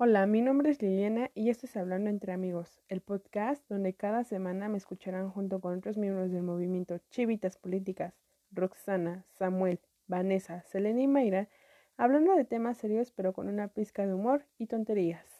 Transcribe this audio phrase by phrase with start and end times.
[0.00, 4.22] Hola, mi nombre es Liliana y esto es Hablando entre Amigos, el podcast donde cada
[4.22, 8.14] semana me escucharán junto con otros miembros del movimiento Chivitas Políticas,
[8.52, 11.48] Roxana, Samuel, Vanessa, Selena y Mayra,
[11.96, 15.37] hablando de temas serios pero con una pizca de humor y tonterías.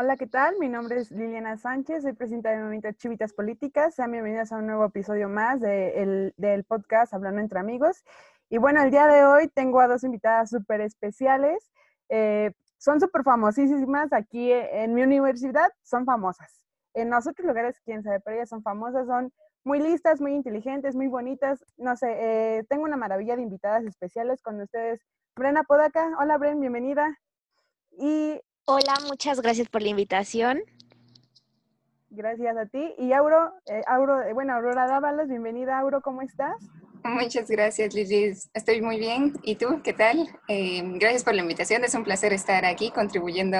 [0.00, 0.54] Hola, ¿qué tal?
[0.60, 3.96] Mi nombre es Liliana Sánchez, soy presidenta del movimiento Chivitas Políticas.
[3.96, 8.04] Sean bienvenidos a un nuevo episodio más del podcast Hablando entre Amigos.
[8.48, 11.72] Y bueno, el día de hoy tengo a dos invitadas súper especiales.
[12.10, 16.62] Eh, son súper famosísimas aquí en mi universidad, son famosas.
[16.94, 19.32] En los otros lugares, quién sabe, pero ellas son famosas, son
[19.64, 21.64] muy listas, muy inteligentes, muy bonitas.
[21.76, 22.14] No sé,
[22.58, 25.00] eh, tengo una maravilla de invitadas especiales con ustedes.
[25.34, 27.18] Brena Podaca, hola Bren, bienvenida.
[27.90, 30.60] Y Hola, muchas gracias por la invitación.
[32.10, 32.94] Gracias a ti.
[32.98, 36.54] Y Auro, eh, Auro eh, bueno, Aurora Dávalos, bienvenida, Auro, ¿cómo estás?
[37.02, 38.34] Muchas gracias, Lili.
[38.52, 39.32] Estoy muy bien.
[39.42, 40.28] ¿Y tú, qué tal?
[40.48, 41.82] Eh, gracias por la invitación.
[41.82, 43.56] Es un placer estar aquí contribuyendo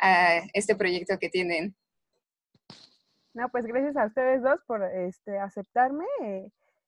[0.00, 1.76] a este proyecto que tienen.
[3.34, 6.04] No, pues gracias a ustedes dos por este, aceptarme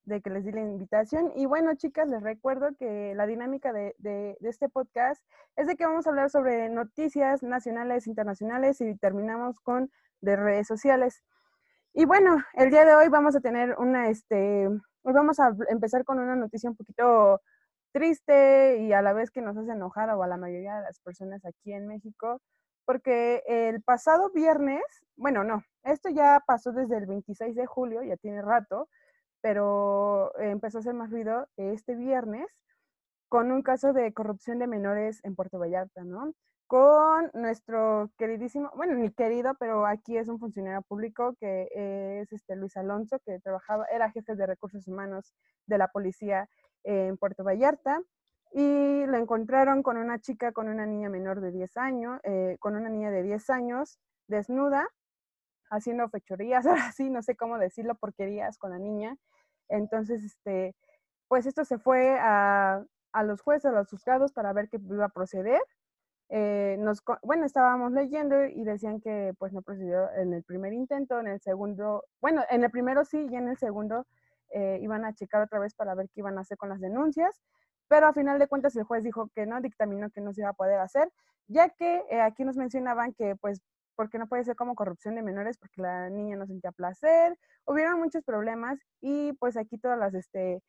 [0.04, 1.32] de que les di la invitación.
[1.36, 5.22] Y bueno, chicas, les recuerdo que la dinámica de, de, este podcast
[5.56, 10.66] es de que vamos a hablar sobre noticias nacionales, internacionales y terminamos con de redes
[10.66, 11.22] sociales.
[11.92, 16.04] Y bueno, el día de hoy vamos a tener una, este, hoy vamos a empezar
[16.04, 17.40] con una noticia un poquito
[17.92, 21.00] triste y a la vez que nos hace enojar o a la mayoría de las
[21.00, 22.40] personas aquí en México,
[22.84, 24.82] porque el pasado viernes,
[25.16, 28.88] bueno, no, esto ya pasó desde el 26 de julio, ya tiene rato,
[29.40, 32.46] pero empezó a hacer más ruido este viernes
[33.28, 36.34] con un caso de corrupción de menores en Puerto Vallarta, ¿no?
[36.66, 42.56] Con nuestro queridísimo, bueno, ni querido, pero aquí es un funcionario público que es este
[42.56, 45.34] Luis Alonso, que trabajaba, era jefe de recursos humanos
[45.66, 46.48] de la policía
[46.84, 48.00] en Puerto Vallarta,
[48.52, 52.74] y lo encontraron con una chica, con una niña menor de 10 años, eh, con
[52.74, 54.88] una niña de 10 años, desnuda,
[55.70, 59.16] haciendo fechorías, ahora sí, no sé cómo decirlo, porquerías con la niña.
[59.70, 60.74] Entonces, este,
[61.28, 65.06] pues esto se fue a, a los jueces, a los juzgados para ver qué iba
[65.06, 65.60] a proceder.
[66.28, 71.18] Eh, nos, bueno, estábamos leyendo y decían que pues no procedió en el primer intento,
[71.18, 74.06] en el segundo, bueno, en el primero sí y en el segundo
[74.50, 77.40] eh, iban a checar otra vez para ver qué iban a hacer con las denuncias,
[77.88, 80.50] pero a final de cuentas el juez dijo que no, dictaminó que no se iba
[80.50, 81.10] a poder hacer,
[81.48, 83.60] ya que eh, aquí nos mencionaban que pues
[83.96, 87.98] porque no puede ser como corrupción de menores porque la niña no sentía placer, hubieron
[88.00, 90.62] muchos problemas y pues aquí todas las, este,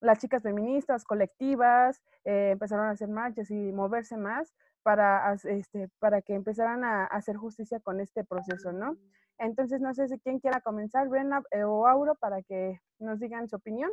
[0.00, 4.52] las chicas feministas, colectivas, eh, empezaron a hacer marchas y moverse más
[4.82, 8.96] para, este, para que empezaran a, hacer justicia con este proceso, ¿no?
[9.38, 13.48] Entonces, no sé si quién quiera comenzar, Brenda eh, o Auro, para que nos digan
[13.48, 13.90] su opinión.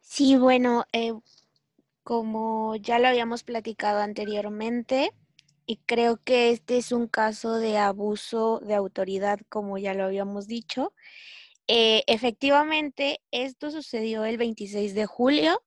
[0.00, 1.12] Sí, bueno, eh,
[2.06, 5.10] como ya lo habíamos platicado anteriormente,
[5.66, 10.46] y creo que este es un caso de abuso de autoridad, como ya lo habíamos
[10.46, 10.94] dicho.
[11.66, 15.60] Eh, efectivamente, esto sucedió el 26 de julio.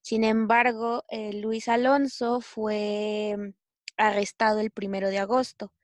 [0.00, 3.36] Sin embargo, eh, Luis Alonso fue
[3.98, 5.74] arrestado el primero de agosto,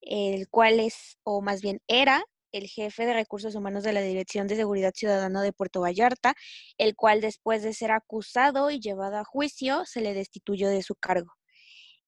[0.00, 4.46] el cual es, o más bien era, el jefe de recursos humanos de la Dirección
[4.46, 6.34] de Seguridad Ciudadana de Puerto Vallarta,
[6.78, 10.94] el cual después de ser acusado y llevado a juicio, se le destituyó de su
[10.94, 11.32] cargo.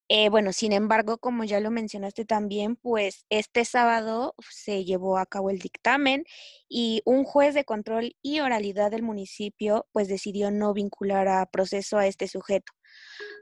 [0.08, 5.24] Eh, bueno, sin embargo, como ya lo mencionaste también, pues este sábado se llevó a
[5.24, 6.24] cabo el dictamen
[6.68, 11.96] y un juez de control y oralidad del municipio pues decidió no vincular a proceso
[11.96, 12.72] a este sujeto.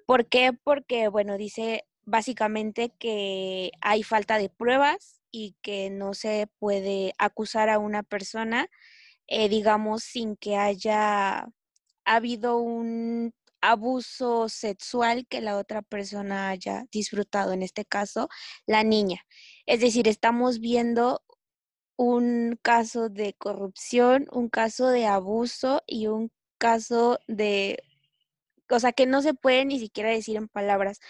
[0.07, 0.53] ¿Por qué?
[0.53, 7.69] Porque, bueno, dice básicamente que hay falta de pruebas y que no se puede acusar
[7.71, 8.69] a una persona,
[9.29, 11.49] eh, digamos, sin que haya
[12.05, 18.29] habido un abuso sexual que la otra persona haya disfrutado, en este caso,
[18.67, 19.23] la niña.
[19.67, 21.23] Es decir, estamos viendo
[21.97, 27.83] un caso de corrupción, un caso de abuso y un caso de,
[28.71, 31.01] o sea, que no se puede ni siquiera decir en palabras,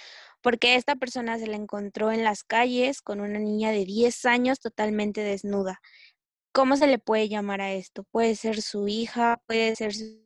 [0.42, 4.60] porque esta persona se la encontró en las calles con una niña de 10 años
[4.60, 5.80] totalmente desnuda.
[6.52, 8.04] ¿Cómo se le puede llamar a esto?
[8.10, 10.20] Puede ser su hija, puede ser su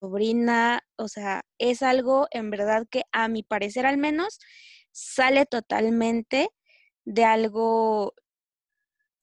[0.00, 4.38] sobrina, o sea, es algo en verdad que a mi parecer al menos
[4.92, 6.50] sale totalmente
[7.04, 8.14] de algo,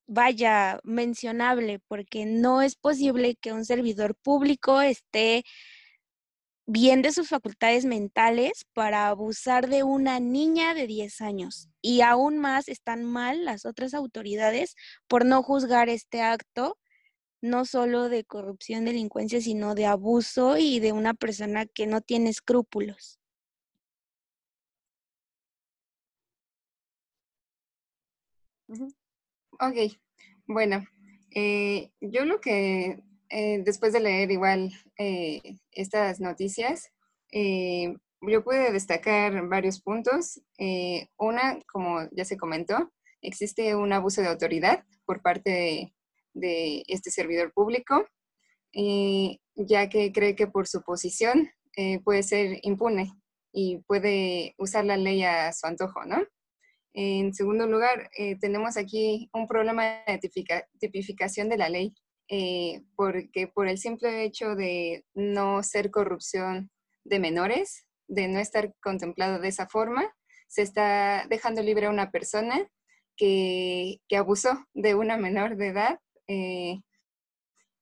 [0.07, 5.43] vaya, mencionable, porque no es posible que un servidor público esté
[6.67, 11.69] bien de sus facultades mentales para abusar de una niña de 10 años.
[11.81, 14.75] Y aún más están mal las otras autoridades
[15.07, 16.77] por no juzgar este acto
[17.41, 22.29] no solo de corrupción, delincuencia, sino de abuso y de una persona que no tiene
[22.29, 23.19] escrúpulos.
[29.59, 29.97] Ok,
[30.45, 30.85] bueno,
[31.31, 35.41] eh, yo lo que eh, después de leer igual eh,
[35.71, 36.89] estas noticias,
[37.31, 40.41] yo pude destacar varios puntos.
[41.17, 42.91] una, como ya se comentó,
[43.21, 45.93] existe un abuso de autoridad por parte
[46.33, 48.07] de, este servidor público,
[49.55, 51.49] ya que cree que por su posición
[52.03, 53.11] puede ser impune
[53.51, 56.25] y puede usar la ley a su antojo, ¿no?
[56.99, 60.19] En segundo lugar, eh, tenemos aquí un problema de
[60.79, 61.93] tipificación de la ley,
[62.29, 66.69] eh, porque por el simple hecho de no ser corrupción
[67.03, 70.13] de menores, de no estar contemplado de esa forma,
[70.47, 72.69] se está dejando libre a una persona
[73.15, 75.99] que, abusó de una menor de edad.
[76.27, 76.81] Eh,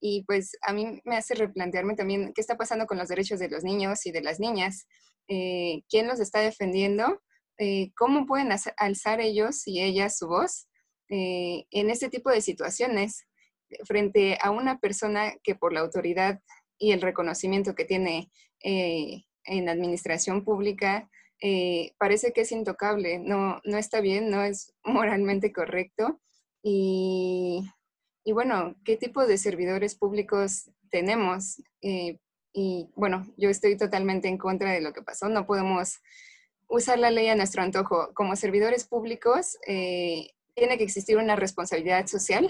[0.00, 3.48] y pues a mí me hace replantearme también qué está pasando con los derechos de
[3.48, 4.86] los niños y de las niñas.
[5.26, 7.20] ¿Quién los está defendiendo?
[7.58, 10.68] Eh, cómo pueden alzar ellos y ellas su voz
[11.08, 13.24] eh, en este tipo de situaciones
[13.84, 16.40] frente a una persona que por la autoridad
[16.78, 18.30] y el reconocimiento que tiene
[18.62, 21.10] eh, en administración pública
[21.98, 26.20] parece que es intocable, no, no está bien, no es moralmente correcto.
[26.62, 27.62] Y,
[28.24, 31.62] y bueno, ¿qué tipo de servidores públicos tenemos?
[32.58, 36.00] y bueno, yo estoy totalmente en contra de lo que pasó, no podemos
[36.68, 38.12] usar la ley a nuestro antojo.
[38.14, 42.48] Como servidores públicos, eh, tiene que existir una responsabilidad social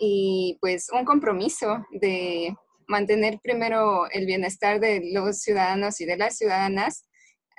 [0.00, 2.56] y pues un compromiso de
[2.88, 7.04] mantener primero el bienestar de los ciudadanos y de las ciudadanas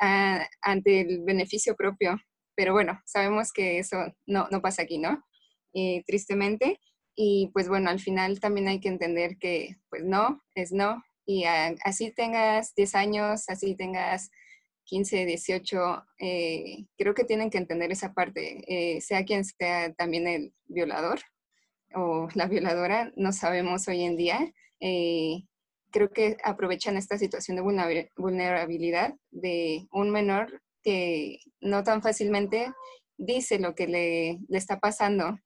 [0.01, 2.17] ah, ante el beneficio propio.
[2.55, 5.23] Pero bueno, sabemos que eso no, no pasa aquí, ¿no?
[5.71, 6.79] Y, tristemente.
[7.15, 11.01] Y pues bueno, al final también hay que entender que pues no, es no.
[11.25, 14.31] Y así tengas 10 años, así tengas
[14.85, 20.27] 15, 18, eh, creo que tienen que entender esa parte, eh, sea quien sea también
[20.27, 21.21] el violador
[21.95, 24.53] o la violadora, no sabemos hoy en día.
[24.79, 25.43] Eh,
[25.91, 32.71] creo que aprovechan esta situación de vulnerabilidad de un menor que no tan fácilmente
[33.17, 35.37] dice lo que le, le está pasando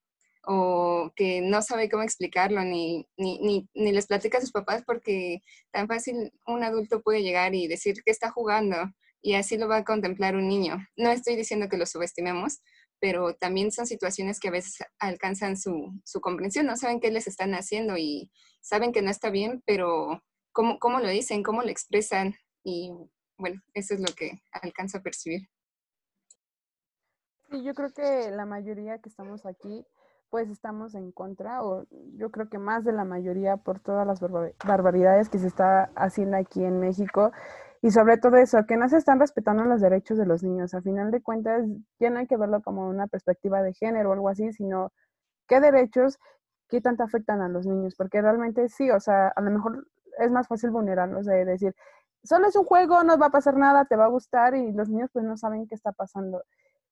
[0.47, 4.83] o que no sabe cómo explicarlo ni, ni, ni, ni, les platica a sus papás
[4.85, 8.77] porque tan fácil un adulto puede llegar y decir que está jugando
[9.21, 10.77] y así lo va a contemplar un niño.
[10.95, 12.61] No estoy diciendo que lo subestimemos,
[12.99, 17.53] pero también son situaciones que a veces alcanzan su, comprensión, no saben qué les están
[17.53, 18.31] haciendo y
[18.61, 22.91] saben que no está bien, pero cómo, cómo lo dicen, cómo lo expresan y
[23.37, 25.49] bueno, eso es lo que alcanzo a percibir.
[27.49, 29.85] Sí, yo creo que la mayoría que estamos aquí,
[30.29, 31.85] pues estamos en contra, o
[32.17, 34.19] yo creo que más de la mayoría por todas las
[34.65, 37.31] barbaridades que se está haciendo aquí en México
[37.85, 40.73] y sobre todo eso, que no se están respetando los derechos de los niños.
[40.73, 41.67] A final de cuentas,
[41.99, 44.91] ya no hay que verlo como una perspectiva de género o algo así, sino
[45.47, 46.17] qué derechos,
[46.67, 49.87] qué tanto afectan a los niños, porque realmente sí, o sea, a lo mejor
[50.17, 51.75] es más fácil vulnerarlos de decir,
[52.23, 54.89] solo es un juego, no va a pasar nada, te va a gustar y los
[54.89, 56.41] niños pues no saben qué está pasando.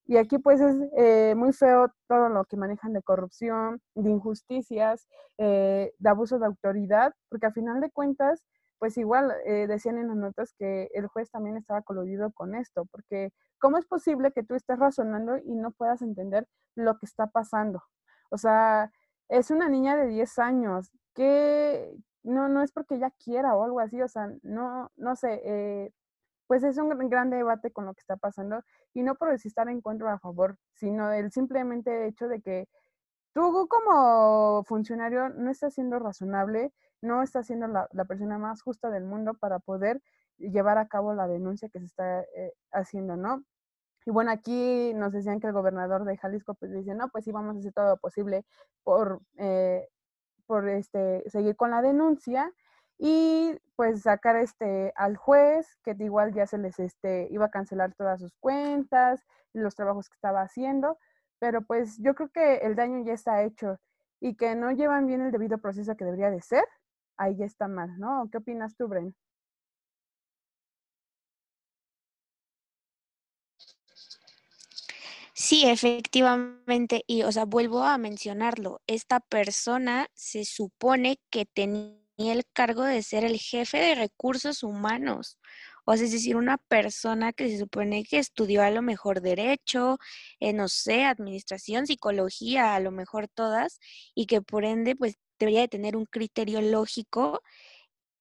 [0.05, 5.07] Y aquí pues es eh, muy feo todo lo que manejan de corrupción, de injusticias,
[5.39, 8.43] eh, de abuso de autoridad, porque a final de cuentas
[8.83, 12.83] pues igual eh, decían en las notas que el juez también estaba coludido con esto,
[12.91, 17.27] porque ¿cómo es posible que tú estés razonando y no puedas entender lo que está
[17.27, 17.81] pasando?
[18.29, 18.91] O sea,
[19.29, 23.79] es una niña de 10 años, que no, no es porque ella quiera o algo
[23.79, 25.93] así, o sea, no, no sé, eh,
[26.47, 29.79] pues es un gran debate con lo que está pasando y no por estar en
[29.79, 32.67] contra a favor, sino el simplemente hecho de que
[33.33, 39.03] tú como funcionario no estás siendo razonable no está siendo la, persona más justa del
[39.03, 40.01] mundo para poder
[40.37, 43.43] llevar a cabo la denuncia que se está eh, haciendo, ¿no?
[44.05, 47.31] Y bueno, aquí nos decían que el gobernador de Jalisco pues dice, no, pues sí,
[47.31, 48.45] vamos a hacer todo lo posible
[48.83, 49.87] por, eh,
[50.45, 52.51] por este, seguir con la denuncia
[52.97, 57.93] y pues sacar este al juez que igual ya se les este, iba a cancelar
[57.95, 60.97] todas sus cuentas los trabajos que estaba haciendo,
[61.39, 63.77] pero pues yo creo que el daño ya está hecho
[64.21, 66.63] y que no llevan bien el debido proceso que debería de ser
[67.17, 68.27] ahí está mal, ¿no?
[68.31, 69.15] ¿Qué opinas tú, Bren?
[75.35, 82.43] Sí, efectivamente, y o sea, vuelvo a mencionarlo, esta persona se supone que tenía el
[82.53, 85.39] cargo de ser el jefe de recursos humanos,
[85.85, 89.97] o sea, es decir, una persona que se supone que estudió a lo mejor derecho,
[90.39, 93.79] eh, no sé, administración, psicología, a lo mejor todas,
[94.15, 97.41] y que por ende, pues debería de tener un criterio lógico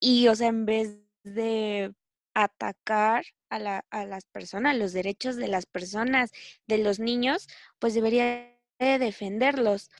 [0.00, 1.94] y, o sea, en vez de
[2.34, 6.30] atacar a, la, a las personas, los derechos de las personas,
[6.66, 7.46] de los niños,
[7.78, 9.90] pues debería de defenderlos.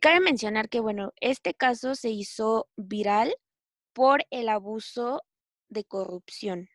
[0.00, 3.36] Cabe mencionar que, bueno, este caso se hizo viral
[3.92, 5.22] por el abuso
[5.68, 6.68] de corrupción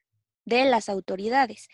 [0.45, 1.67] de las autoridades,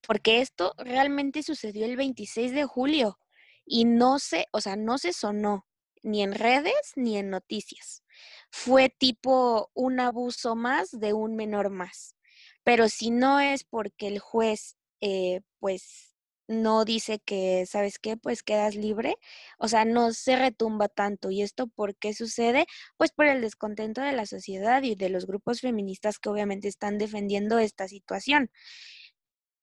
[0.00, 3.18] porque esto realmente sucedió el 26 de julio
[3.64, 5.66] y no se, o sea, no se sonó
[6.02, 8.02] ni en redes ni en noticias.
[8.50, 12.16] Fue tipo un abuso más de un menor más.
[12.64, 16.12] Pero si no es porque el juez, eh, pues,
[16.48, 18.16] no dice que, ¿sabes qué?
[18.16, 19.16] Pues quedas libre.
[19.58, 21.30] O sea, no se retumba tanto.
[21.30, 22.66] ¿Y esto por qué sucede?
[22.96, 26.98] Pues por el descontento de la sociedad y de los grupos feministas que obviamente están
[26.98, 28.50] defendiendo esta situación.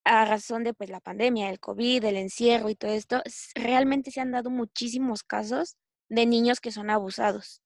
[0.05, 3.21] A razón de pues la pandemia, el COVID, el encierro y todo esto,
[3.55, 5.77] realmente se han dado muchísimos casos
[6.09, 7.61] de niños que son abusados.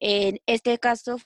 [0.00, 1.18] En este caso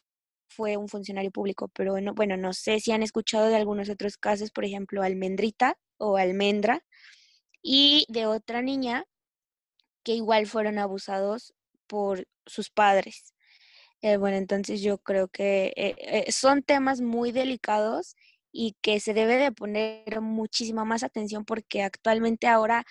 [0.48, 4.16] fue un funcionario público, pero bueno, bueno, no sé si han escuchado de algunos otros
[4.16, 6.84] casos, por ejemplo, Almendrita o Almendra,
[7.62, 9.04] y de otra niña
[10.02, 11.54] que igual fueron abusados
[11.86, 13.34] por sus padres.
[14.02, 18.16] Eh, bueno, entonces yo creo que eh, eh, son temas muy delicados
[18.52, 22.84] y que se debe de poner muchísima más atención porque actualmente ahora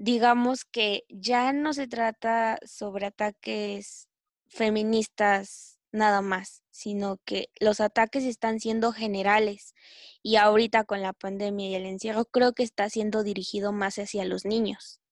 [0.00, 4.08] digamos que ya no se trata sobre ataques
[4.48, 9.74] feministas nada más, sino que los ataques están siendo generales
[10.22, 14.24] y ahorita con la pandemia y el encierro creo que está siendo dirigido más hacia
[14.24, 15.02] los niños.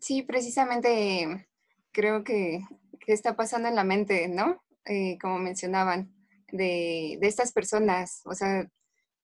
[0.00, 1.48] Sí, precisamente
[1.90, 2.60] creo que,
[3.08, 4.62] está pasando en la mente, ¿no?
[4.84, 6.14] Eh, como mencionaban,
[6.52, 8.70] de, de, estas personas, o sea,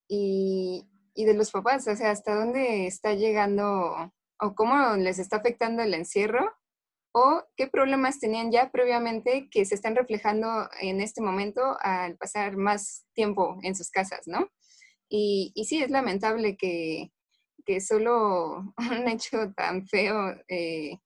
[0.08, 5.36] y, y de los papás, o sea, hasta dónde está llegando o cómo les está
[5.38, 6.52] afectando el encierro
[7.12, 12.58] o qué problemas tenían ya previamente que se están reflejando en este momento al pasar
[12.58, 14.50] más tiempo en sus casas, ¿no?
[15.08, 17.12] Y, y sí, es lamentable que,
[17.64, 20.98] que, solo un hecho tan feo eh,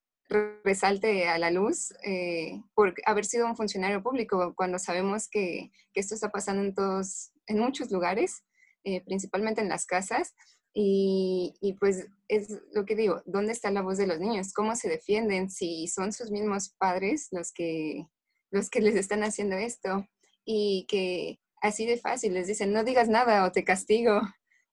[0.64, 6.00] resalte a la luz eh, por haber sido un funcionario público, cuando sabemos que, que
[6.00, 8.42] esto está pasando en todos, en muchos lugares,
[8.84, 10.34] eh, principalmente en las casas,
[10.72, 14.52] y, y, pues es lo que digo, ¿dónde está la voz de los niños?
[14.52, 18.06] ¿Cómo se defienden si son sus mismos padres los que,
[18.52, 20.06] los que les están haciendo esto?
[20.44, 24.20] Y que así de fácil les dicen, no digas nada o te castigo.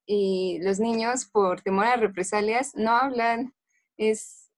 [0.06, 3.56] Y los niños, por temor a represalias, no hablan.
[3.98, 4.52] Es,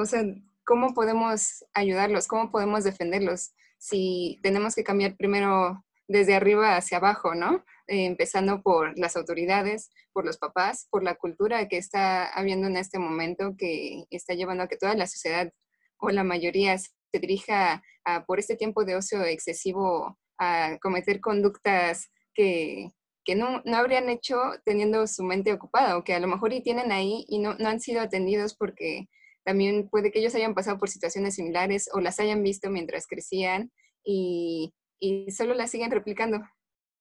[0.00, 0.24] o sea,
[0.64, 2.26] ¿cómo podemos ayudarlos?
[2.26, 3.52] ¿Cómo podemos defenderlos?
[3.78, 7.64] Si tenemos que cambiar primero desde arriba hacia abajo, ¿no?
[7.88, 12.76] Eh, empezando por las autoridades, por los papás, por la cultura que está habiendo en
[12.76, 15.52] este momento, que está llevando a que toda la sociedad
[15.98, 17.82] o la mayoría se dirija
[18.26, 22.90] por este tiempo de ocio excesivo a cometer conductas que,
[23.24, 26.62] que no, no, habrían hecho teniendo su mente ocupada o que a lo mejor y
[26.62, 29.08] tienen ahí y no, no han sido atendidos porque
[29.44, 33.70] también puede que ellos hayan pasado por situaciones similares o las hayan visto mientras crecían
[34.04, 36.40] y, y solo las siguen replicando.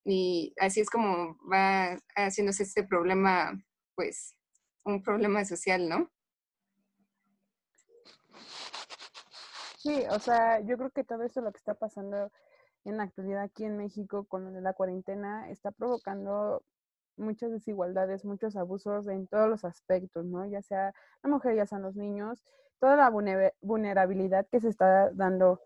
[0.04, 3.54] Y así es como va haciéndose este problema,
[3.96, 4.36] pues,
[4.84, 6.10] un problema social, ¿no?
[9.78, 12.32] Sí, o sea, yo creo que todo esto lo que está pasando
[12.84, 16.64] en la actualidad aquí en México con la cuarentena está provocando
[17.18, 20.46] muchas desigualdades, muchos abusos en todos los aspectos, ¿no?
[20.46, 20.94] Ya sea
[21.24, 22.44] la mujer, ya sean los niños,
[22.80, 23.10] toda la
[23.62, 25.62] vulnerabilidad que se está dando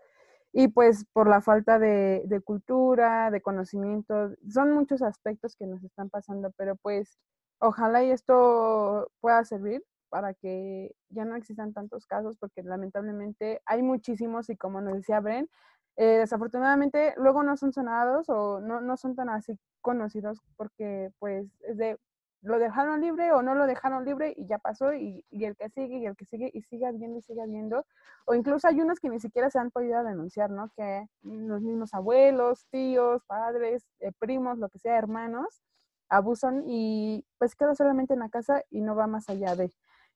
[0.57, 6.09] y pues por la falta de, cultura, de conocimiento, son muchos aspectos que nos están
[6.09, 7.19] pasando, pero pues
[7.59, 13.83] ojalá y esto pueda servir para que ya no existan tantos casos, porque lamentablemente hay
[13.83, 15.49] muchísimos y como nos decía Bren,
[15.97, 21.47] eh, desafortunadamente luego no son sonados o no, no son tan así conocidos porque pues
[21.67, 21.97] es de
[22.45, 25.97] lo dejaron libre o no lo dejaron libre y ya pasó y, el que sigue
[25.97, 27.85] y el que sigue y sigue habiendo y sigue habiendo.
[28.25, 30.69] O incluso hay unos que ni siquiera se han podido denunciar, ¿no?
[30.75, 35.61] Que los mismos abuelos, tíos, padres, eh, primos, lo que sea, hermanos,
[36.07, 39.71] abusan y pues queda solamente en la casa y no va más allá de.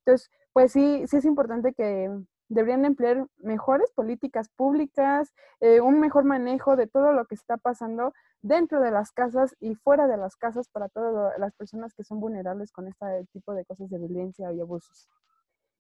[0.06, 2.10] Entonces, pues sí, sí es importante que
[2.50, 8.14] deberían emplear mejores políticas públicas, eh, un mejor manejo de todo lo que está pasando
[8.42, 12.20] dentro de las casas y fuera de las casas para todas las personas que son
[12.20, 15.08] vulnerables con este tipo de cosas de violencia y abusos.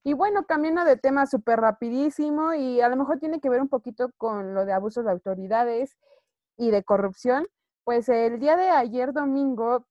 [0.04, 3.68] Y bueno, cambiando de tema súper rapidísimo y a lo mejor tiene que ver un
[3.68, 5.98] poquito con lo de abusos de autoridades
[6.58, 7.48] y de corrupción,
[7.84, 9.86] pues el día de ayer domingo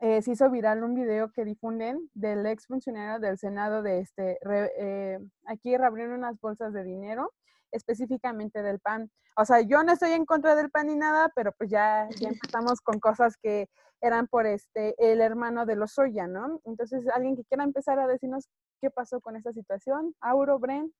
[0.00, 4.38] eh, se hizo viral un video que difunden del ex funcionario del Senado de este,
[4.78, 7.32] eh, aquí reabrieron unas bolsas de dinero,
[7.72, 9.10] específicamente del PAN.
[9.36, 12.28] O sea, yo no estoy en contra del PAN ni nada, pero pues ya, ya
[12.54, 13.68] empezamos con cosas que
[14.02, 16.60] eran por este, el hermano de los Soya, ¿no?
[16.64, 18.48] Entonces, alguien que quiera empezar a decirnos
[18.80, 20.92] qué pasó con esta situación, Auro, Bren.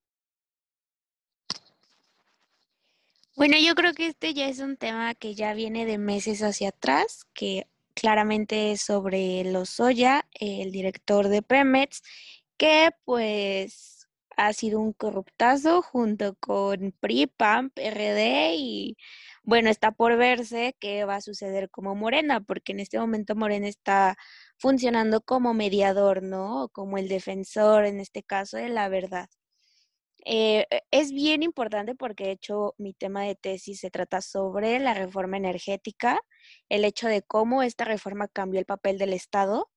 [3.36, 6.70] Bueno, yo creo que este ya es un tema que ya viene de meses hacia
[6.70, 12.02] atrás, que claramente sobre Lozoya, el director de Pemex,
[12.58, 18.96] que pues ha sido un corruptazo junto con PRI, PAM, PRD y
[19.42, 23.68] bueno, está por verse qué va a suceder como Morena, porque en este momento Morena
[23.68, 24.16] está
[24.58, 26.68] funcionando como mediador, ¿no?
[26.72, 29.28] Como el defensor, en este caso, de la verdad.
[30.28, 34.80] Eh, e, es bien importante porque de hecho mi tema de tesis se trata sobre
[34.80, 36.20] la reforma energética,
[36.68, 39.70] el hecho de cómo esta reforma cambió el papel del Estado.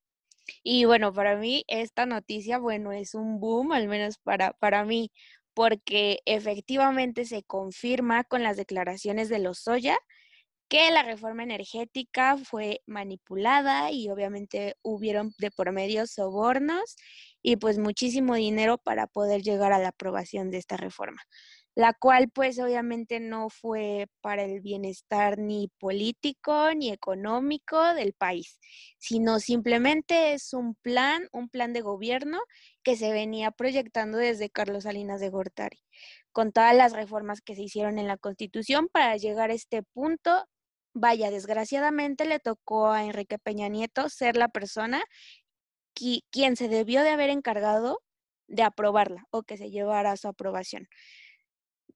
[0.64, 5.12] Y bueno, para mí esta noticia, bueno, es un boom, al menos para, para mí,
[5.54, 9.98] porque efectivamente se confirma con las declaraciones de los Soya
[10.70, 16.96] que la reforma energética fue manipulada y obviamente hubieron de por medio sobornos
[17.42, 21.24] y pues muchísimo dinero para poder llegar a la aprobación de esta reforma,
[21.74, 28.60] la cual pues obviamente no fue para el bienestar ni político ni económico del país,
[29.00, 32.40] sino simplemente es un plan, un plan de gobierno
[32.84, 35.80] que se venía proyectando desde Carlos Salinas de Gortari,
[36.32, 40.46] con todas las reformas que se hicieron en la Constitución para llegar a este punto
[41.00, 45.04] vaya, desgraciadamente le tocó a Enrique Peña Nieto ser la persona
[46.32, 48.02] quien se debió de haber encargado
[48.48, 50.88] de aprobarla o que se llevara a su aprobación.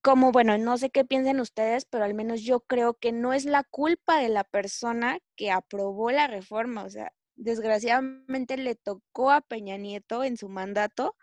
[0.01, 3.45] Como, bueno, no sé qué piensen ustedes, pero al menos yo creo que no es
[3.45, 6.83] la culpa de la persona que aprobó la reforma.
[6.83, 11.15] O sea, desgraciadamente le tocó a Peña Nieto en su mandato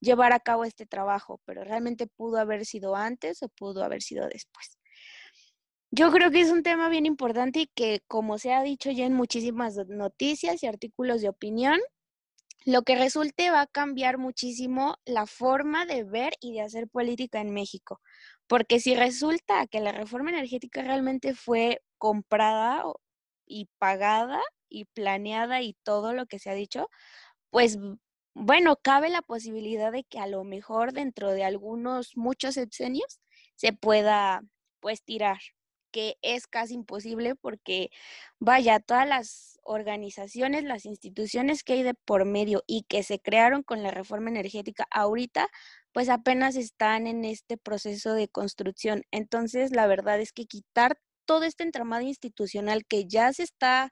[0.00, 4.28] llevar a cabo este trabajo, pero realmente pudo haber sido antes o pudo haber sido
[4.28, 4.75] después.
[5.98, 9.06] Yo creo que es un tema bien importante y que, como se ha dicho ya
[9.06, 11.80] en muchísimas noticias y artículos de opinión,
[12.66, 17.40] lo que resulte va a cambiar muchísimo la forma de ver y de hacer política
[17.40, 18.02] en México.
[18.46, 22.84] Porque si resulta que la reforma energética realmente fue comprada
[23.46, 26.90] y pagada y planeada y todo lo que se ha dicho,
[27.50, 27.78] pues
[28.34, 33.20] bueno, cabe la posibilidad de que a lo mejor dentro de algunos, muchos sexenios,
[33.56, 34.42] se pueda
[34.80, 35.38] pues tirar
[35.90, 37.90] que es casi imposible porque,
[38.38, 43.62] vaya, todas las organizaciones, las instituciones que hay de por medio y que se crearon
[43.62, 45.48] con la reforma energética ahorita,
[45.92, 49.02] pues apenas están en este proceso de construcción.
[49.10, 53.90] Entonces, la verdad es que quitar todo este entramado institucional que ya se está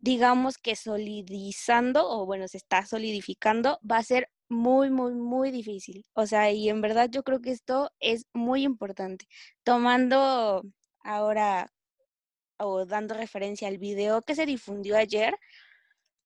[0.00, 6.04] digamos que solidizando o bueno, se está solidificando, va a ser muy, muy, muy difícil.
[6.14, 9.26] O sea, y en verdad yo creo que esto es muy importante.
[9.64, 10.62] Tomando
[11.02, 11.72] ahora
[12.58, 15.36] o dando referencia al video que se difundió ayer,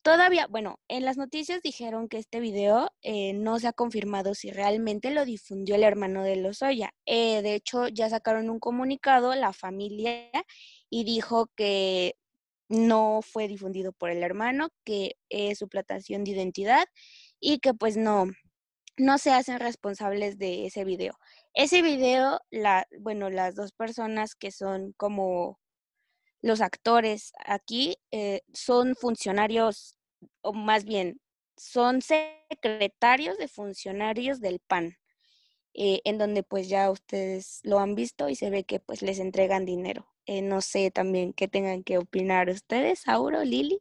[0.03, 4.51] todavía, bueno, en las noticias dijeron que este video eh, no se ha confirmado si
[4.51, 6.93] realmente lo difundió el hermano de Lozoya.
[7.07, 10.31] Eh, de hecho, ya sacaron un comunicado la familia
[10.91, 12.17] y dijo que
[12.69, 16.87] no fue difundido por el hermano, que es su platación de identidad
[17.41, 18.27] y que pues no,
[18.97, 21.15] no se hacen responsables de ese video.
[21.55, 25.61] Ese video, la, bueno, las dos personas que son como
[26.43, 29.97] los actores aquí eh, son funcionarios,
[30.41, 31.21] o más bien,
[31.57, 34.97] son secretarios de funcionarios del PAN,
[35.75, 39.21] eh, en donde pues ya ustedes lo han visto y se ve que pues les
[39.21, 40.09] entregan dinero.
[40.27, 43.81] Eh, no sé también qué tengan que opinar ustedes, Auro, Lili.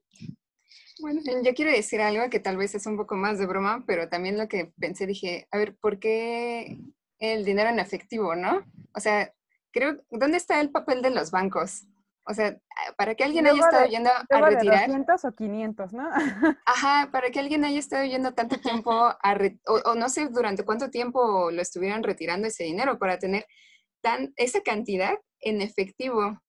[0.99, 4.09] Bueno, yo quiero decir algo que tal vez es un poco más de broma, pero
[4.09, 6.77] también lo que pensé, dije, a ver, ¿por qué
[7.23, 8.65] el dinero en efectivo, ¿no?
[8.93, 9.33] O sea,
[9.71, 11.85] creo, ¿dónde está el papel de los bancos?
[12.25, 12.57] O sea,
[12.97, 14.87] para que alguien haya estado yendo a retirar.
[14.87, 16.09] De 200 o 500, ¿no?
[16.65, 20.89] Ajá, para que alguien haya estado yendo tanto tiempo a o, no sé durante cuánto
[20.89, 23.45] tiempo lo estuvieran retirando ese dinero para tener
[24.01, 26.39] tan esa cantidad en efectivo.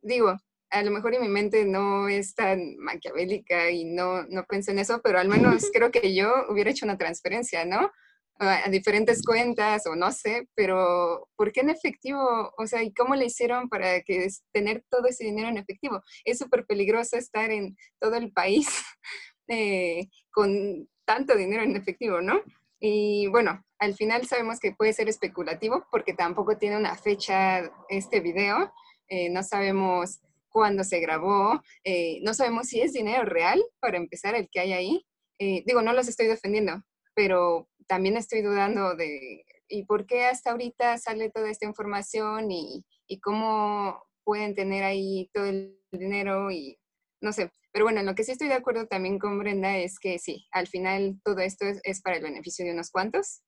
[0.00, 0.36] Digo,
[0.70, 4.80] a lo mejor en mi mente no es tan maquiavélica y no, no pensé en
[4.80, 7.90] eso, pero al menos creo que yo hubiera hecho una transferencia, ¿no?
[8.38, 12.52] A diferentes cuentas o no sé, pero ¿por qué en efectivo?
[12.58, 16.02] O sea, ¿y cómo le hicieron para que tener todo ese dinero en efectivo?
[16.24, 18.68] Es súper peligroso estar en todo el país
[19.48, 22.42] eh, con tanto dinero en efectivo, ¿no?
[22.80, 28.20] Y bueno, al final sabemos que puede ser especulativo porque tampoco tiene una fecha este
[28.20, 28.72] video.
[29.08, 30.20] Eh, no sabemos
[30.54, 34.72] cuándo se grabó, eh, no sabemos si es dinero real, para empezar, el que hay
[34.72, 35.06] ahí.
[35.40, 36.80] Eh, digo, no los estoy defendiendo,
[37.12, 42.84] pero también estoy dudando de, ¿y por qué hasta ahorita sale toda esta información y,
[43.06, 46.78] y cómo pueden tener ahí todo el dinero y
[47.20, 47.50] no sé.
[47.72, 50.68] Pero bueno, lo que sí estoy de acuerdo también con Brenda es que sí, al
[50.68, 53.42] final todo esto es, para el beneficio de unos cuantos.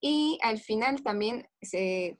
[0.00, 1.48] Y al final también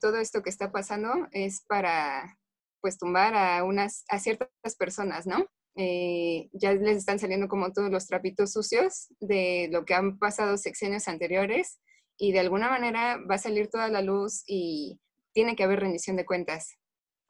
[0.01, 2.39] todo esto que está pasando es para
[2.81, 5.47] pues tumbar a unas a ciertas personas, ¿no?
[5.77, 10.57] Eh, ya les están saliendo como todos los trapitos sucios de lo que han pasado
[10.57, 11.81] sexenios anteriores
[12.17, 14.99] y de alguna manera va a salir toda la luz y
[15.33, 16.79] tiene que haber rendición de cuentas.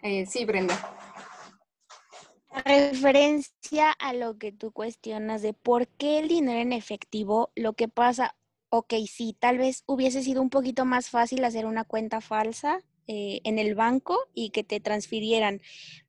[0.00, 0.76] Eh, sí, Brenda.
[2.64, 7.88] Referencia a lo que tú cuestionas de por qué el dinero en efectivo, lo que
[7.88, 8.36] pasa,
[8.70, 13.40] ok, sí, tal vez hubiese sido un poquito más fácil hacer una cuenta falsa eh,
[13.44, 15.60] en el banco y que te transfirieran,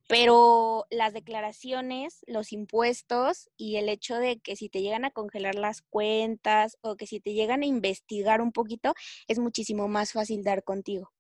[0.07, 5.55] pero las declaraciones, los impuestos y el hecho de que si te llegan a congelar
[5.55, 8.93] las cuentas o que si te llegan a investigar un poquito,
[9.27, 11.11] es muchísimo más fácil dar contigo.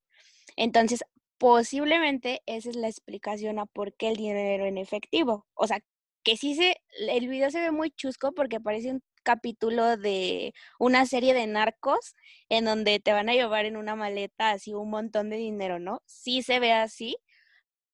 [0.55, 1.03] Entonces,
[1.37, 5.45] posiblemente esa es la explicación a por qué el dinero en efectivo.
[5.53, 5.79] O sea,
[6.23, 6.77] que sí se,
[7.09, 12.15] el video se ve muy chusco porque parece un capítulo de una serie de narcos
[12.49, 16.01] en donde te van a llevar en una maleta así un montón de dinero, ¿no?
[16.05, 17.17] Sí se ve así,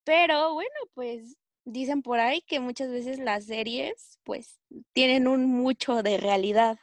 [0.03, 4.59] pero bueno, pues dicen por ahí que muchas veces las series pues
[4.93, 6.77] tienen un mucho de realidad.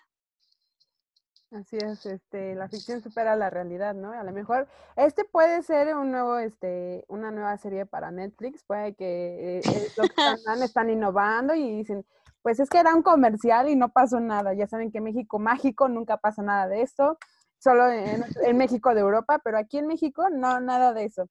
[1.52, 4.12] Así es, este, la ficción supera la realidad, ¿no?
[4.12, 8.94] A lo mejor este puede ser un nuevo, este, una nueva serie para Netflix, puede
[8.94, 9.62] que eh,
[9.96, 12.06] lo que están, están innovando y dicen,
[12.42, 14.54] pues es que era un comercial y no pasó nada.
[14.54, 17.18] Ya saben que México mágico nunca pasa nada de esto,
[17.58, 21.28] solo en, en México de Europa, pero aquí en México no, nada de eso.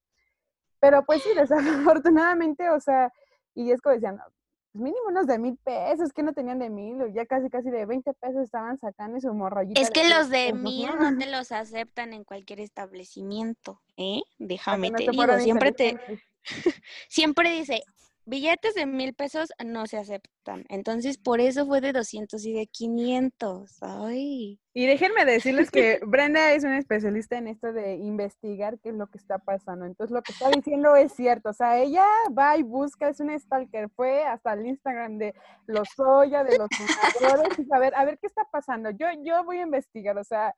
[0.80, 3.12] Pero pues sí, desafortunadamente, o sea,
[3.56, 4.20] y es como decían,
[4.72, 7.86] pues mínimo unos de mil pesos, que no tenían de mil, ya casi casi de
[7.86, 9.82] 20 pesos estaban sacando su morrayita.
[9.82, 14.22] Es que los de mil no te los aceptan en cualquier establecimiento, ¿eh?
[14.38, 16.00] Déjame te digo, siempre te,
[17.10, 17.84] siempre dice,
[18.30, 20.64] billetes de mil pesos no se aceptan.
[20.70, 23.78] Entonces, por eso fue de 200 y de 500.
[23.82, 24.60] Ay.
[24.74, 29.08] Y déjenme decirles que Brenda es una especialista en esto de investigar qué es lo
[29.08, 29.86] que está pasando.
[29.86, 31.50] Entonces, lo que está diciendo es cierto.
[31.50, 32.06] O sea, ella
[32.38, 33.90] va y busca, es una stalker.
[33.96, 35.34] Fue hasta el Instagram de
[35.66, 36.70] los Soya, de los
[37.20, 38.92] fundadores, y a ver, a ver qué está pasando.
[38.92, 40.18] Yo, yo voy a investigar.
[40.18, 40.56] O sea,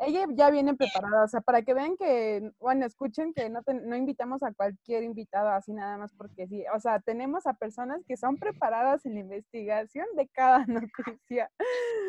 [0.00, 3.96] ella ya viene preparada, o sea, para que vean que, bueno, escuchen que no, no
[3.96, 8.16] invitamos a cualquier invitado así nada más porque sí, o sea, tenemos a personas que
[8.16, 11.50] son preparadas en la investigación de cada noticia.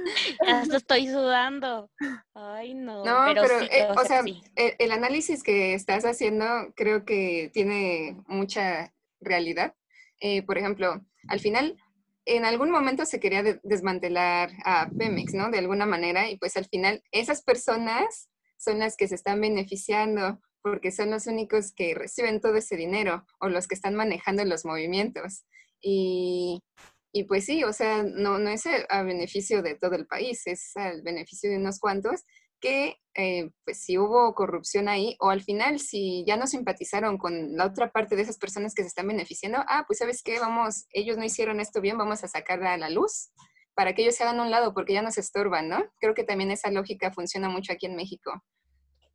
[0.48, 1.90] Hasta estoy sudando.
[2.34, 3.04] Ay, no.
[3.04, 8.94] No, pero, eh, o, sea, el, el análisis que estás haciendo creo que tiene mucha
[9.22, 9.76] realidad.
[10.20, 11.78] Eh, por ejemplo, al final
[12.26, 15.50] en algún momento se quería desmantelar a Pemex, ¿no?
[15.50, 20.40] De alguna manera, y pues al final esas personas son las que se están beneficiando
[20.62, 24.64] porque son los únicos que reciben todo ese dinero o los que están manejando los
[24.64, 25.44] movimientos.
[25.82, 26.64] Y,
[27.12, 30.72] y pues sí, o sea, no, no es a beneficio de todo el país, es
[30.76, 32.24] al beneficio de unos cuantos
[32.64, 37.58] que eh, pues si hubo corrupción ahí o al final si ya no simpatizaron con
[37.58, 40.86] la otra parte de esas personas que se están beneficiando, ah, pues sabes qué, vamos,
[40.94, 43.32] ellos no hicieron esto bien, vamos a sacarla a la luz
[43.76, 45.84] para que ellos se hagan a un lado porque ya no se estorban, ¿no?
[46.00, 48.32] Creo que también esa lógica funciona mucho aquí en México.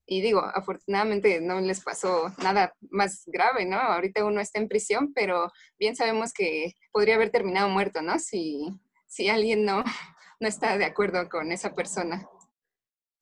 [0.04, 3.78] Y digo, afortunadamente no les pasó nada más grave, ¿no?
[3.78, 8.18] Ahorita uno está en prisión, pero bien sabemos que podría haber terminado muerto, ¿no?
[8.18, 8.68] Si,
[9.06, 9.84] si alguien no,
[10.40, 12.28] no está de acuerdo con esa persona.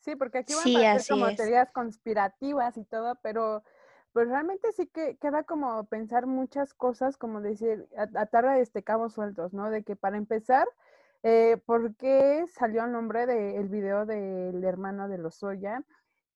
[0.07, 3.65] Sí, porque aquí van a ser como teorías conspirativas y todo, pero
[4.13, 9.15] pues realmente sí que queda como pensar muchas cosas, como decir, atar a este cabos
[9.15, 9.69] sueltos, ¿no?
[9.69, 10.69] De que para empezar,
[11.25, 15.83] eh, ¿por qué salió el nombre del video del hermano de Lozoya?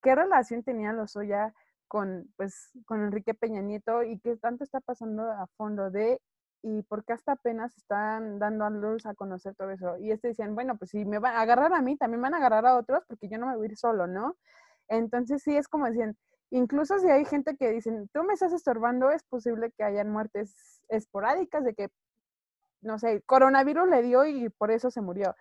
[0.03, 1.55] ¿Qué relación tenía Lozoya
[1.87, 6.21] con, pues, con Enrique Peña Nieto y qué tanto está pasando a fondo de
[6.63, 9.97] y porque hasta apenas están dando a luz a conocer todo eso.
[9.99, 12.39] Y este decían, bueno, pues si me van a agarrar a mí, también van a
[12.39, 14.37] agarrar a otros porque yo no me voy a ir solo, ¿no?
[14.89, 16.17] Entonces sí es como decían,
[16.51, 20.83] incluso si hay gente que dicen, tú me estás estorbando, es posible que hayan muertes
[20.89, 21.89] esporádicas de que,
[22.83, 25.35] no sé, coronavirus le dio y por eso se murió.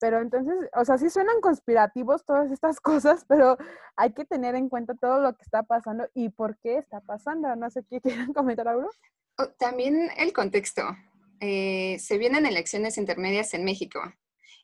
[0.00, 3.56] Pero entonces, o sea, sí suenan conspirativos todas estas cosas, pero
[3.96, 7.54] hay que tener en cuenta todo lo que está pasando y por qué está pasando.
[7.56, 8.90] No sé qué quieren comentar, Auro.
[9.38, 10.82] Oh, también el contexto.
[11.40, 14.00] Eh, se vienen elecciones intermedias en México.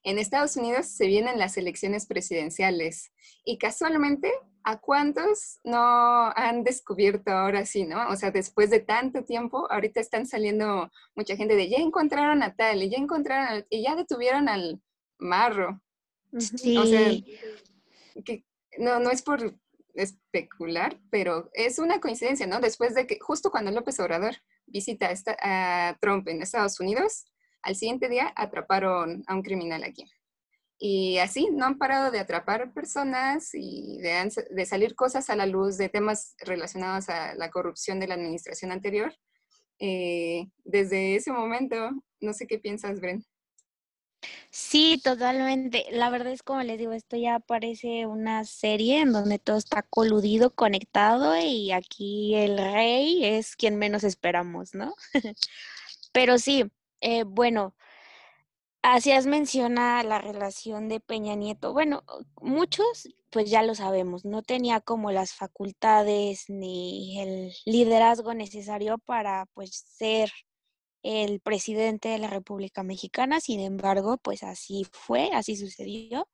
[0.03, 3.13] En Estados Unidos se vienen las elecciones presidenciales
[3.45, 4.33] y casualmente
[4.65, 8.09] ¿a cuántos no han descubierto ahora sí, no?
[8.09, 12.55] O sea, después de tanto tiempo, ahorita están saliendo mucha gente de ya encontraron a
[12.55, 14.81] tal, y ya encontraron, y ya detuvieron al
[15.21, 15.81] marro.
[16.39, 16.77] Sí.
[16.77, 17.11] O sea,
[18.25, 18.45] que
[18.79, 19.57] no, no es por
[19.95, 22.61] especular, pero es una coincidencia, ¿no?
[22.61, 27.27] Después de que, justo cuando López Obrador visita a Trump en Estados Unidos,
[27.63, 30.05] al siguiente día atraparon a un criminal aquí.
[30.83, 35.77] Y así no han parado de atrapar personas y de, salir cosas a la luz
[35.77, 39.15] de temas relacionados a la corrupción de la administración anterior.
[39.79, 43.27] Eh, desde ese momento, no sé qué piensas, Bren.
[44.51, 45.87] Sí, totalmente.
[45.93, 49.83] La verdad es como les digo, esto ya parece una serie en donde todo está
[49.83, 54.95] coludido, conectado y aquí el rey es quien menos esperamos, ¿no?
[56.13, 56.65] Pero sí,
[57.01, 57.75] eh, bueno,
[58.83, 61.73] Hacías menciona la relación de Peña Nieto.
[61.75, 62.03] Bueno,
[62.41, 69.47] muchos, pues ya lo sabemos, no tenía como las facultades ni el liderazgo necesario para
[69.53, 70.33] pues ser
[71.03, 73.41] el presidente de la República Mexicana.
[73.41, 76.29] Sin embargo, pues así fue, así sucedió.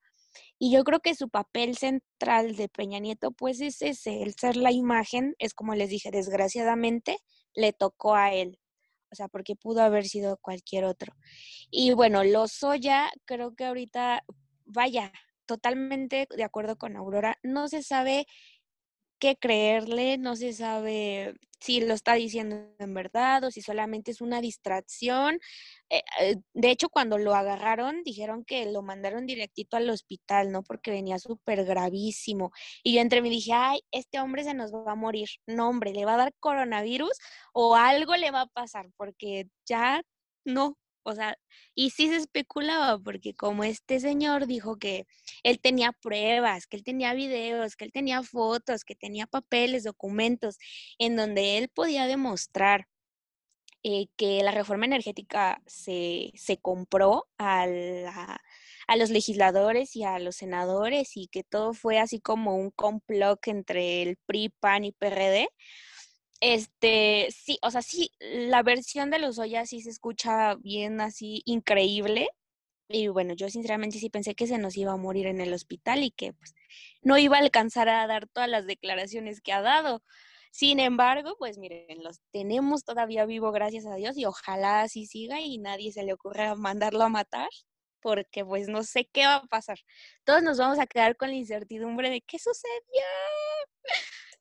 [0.58, 4.56] Y yo creo que su papel central de Peña Nieto, pues es ese, el ser
[4.56, 7.18] la imagen, es como les dije, desgraciadamente
[7.54, 8.58] le tocó a él
[9.10, 11.14] o sea, porque pudo haber sido cualquier otro.
[11.70, 14.24] Y bueno, Lozoya, creo que ahorita,
[14.64, 15.12] vaya,
[15.46, 18.26] totalmente de acuerdo con Aurora, no se sabe
[19.18, 24.20] qué creerle, no se sabe si lo está diciendo en verdad o si solamente es
[24.20, 25.38] una distracción.
[25.90, 30.62] Eh, eh, de hecho, cuando lo agarraron, dijeron que lo mandaron directito al hospital, ¿no?
[30.62, 32.52] Porque venía súper gravísimo.
[32.82, 35.28] Y yo entre mí dije, ay, este hombre se nos va a morir.
[35.46, 37.12] No, hombre, le va a dar coronavirus
[37.52, 40.02] o algo le va a pasar, porque ya
[40.44, 41.38] no, o sea,
[41.74, 45.06] y sí se especulaba porque como este señor dijo que
[45.44, 50.58] él tenía pruebas, que él tenía videos, que él tenía fotos, que tenía papeles, documentos,
[50.98, 52.88] en donde él podía demostrar
[53.84, 57.66] eh, que la reforma energética se, se compró a,
[58.88, 63.46] a los legisladores y a los senadores y que todo fue así como un complot
[63.46, 65.48] entre el PRI, PAN y PRD
[66.40, 71.42] este, sí, o sea, sí, la versión de los Oya sí se escucha bien así,
[71.46, 72.28] increíble.
[72.88, 76.04] Y bueno, yo sinceramente sí pensé que se nos iba a morir en el hospital
[76.04, 76.54] y que pues
[77.02, 80.02] no iba a alcanzar a dar todas las declaraciones que ha dado.
[80.52, 85.40] Sin embargo, pues miren, los tenemos todavía vivo, gracias a Dios, y ojalá así siga
[85.40, 87.50] y nadie se le ocurra mandarlo a matar,
[88.00, 89.78] porque pues no sé qué va a pasar.
[90.24, 93.04] Todos nos vamos a quedar con la incertidumbre de qué sucedió.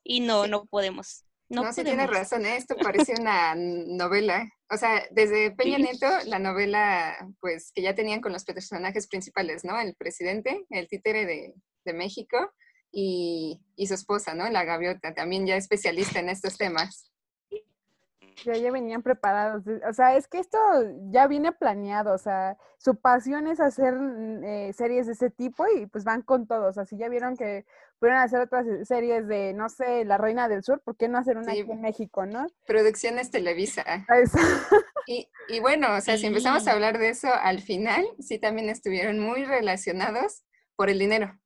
[0.04, 1.25] Y no, no podemos.
[1.48, 2.56] No, se tiene razón, ¿eh?
[2.56, 4.48] esto parece una novela.
[4.70, 9.64] O sea, desde Peña Nieto, la novela, pues, que ya tenían con los personajes principales,
[9.64, 9.78] ¿no?
[9.78, 11.54] El presidente, el títere de,
[11.84, 12.52] de México
[12.90, 14.48] y, y, su esposa, ¿no?
[14.50, 17.12] La gaviota, también ya especialista en estos temas
[18.44, 19.64] ya, venían preparados.
[19.88, 20.58] O sea, es que esto
[21.10, 22.14] ya viene planeado.
[22.14, 26.22] O sea, su pasión es hacer mm, eh, series de ese tipo y pues van
[26.22, 26.78] con todos.
[26.78, 27.64] Así ya vieron que
[27.98, 30.80] pudieron hacer otras series de, no sé, La Reina del Sur.
[30.80, 32.46] ¿Por qué no hacer una aquí en México, no?
[32.66, 33.84] Producciones Televisa.
[35.08, 38.68] Y, y, bueno, o sea, si empezamos a hablar de eso, al final sí también
[38.68, 40.42] estuvieron muy relacionados
[40.74, 41.38] por el dinero.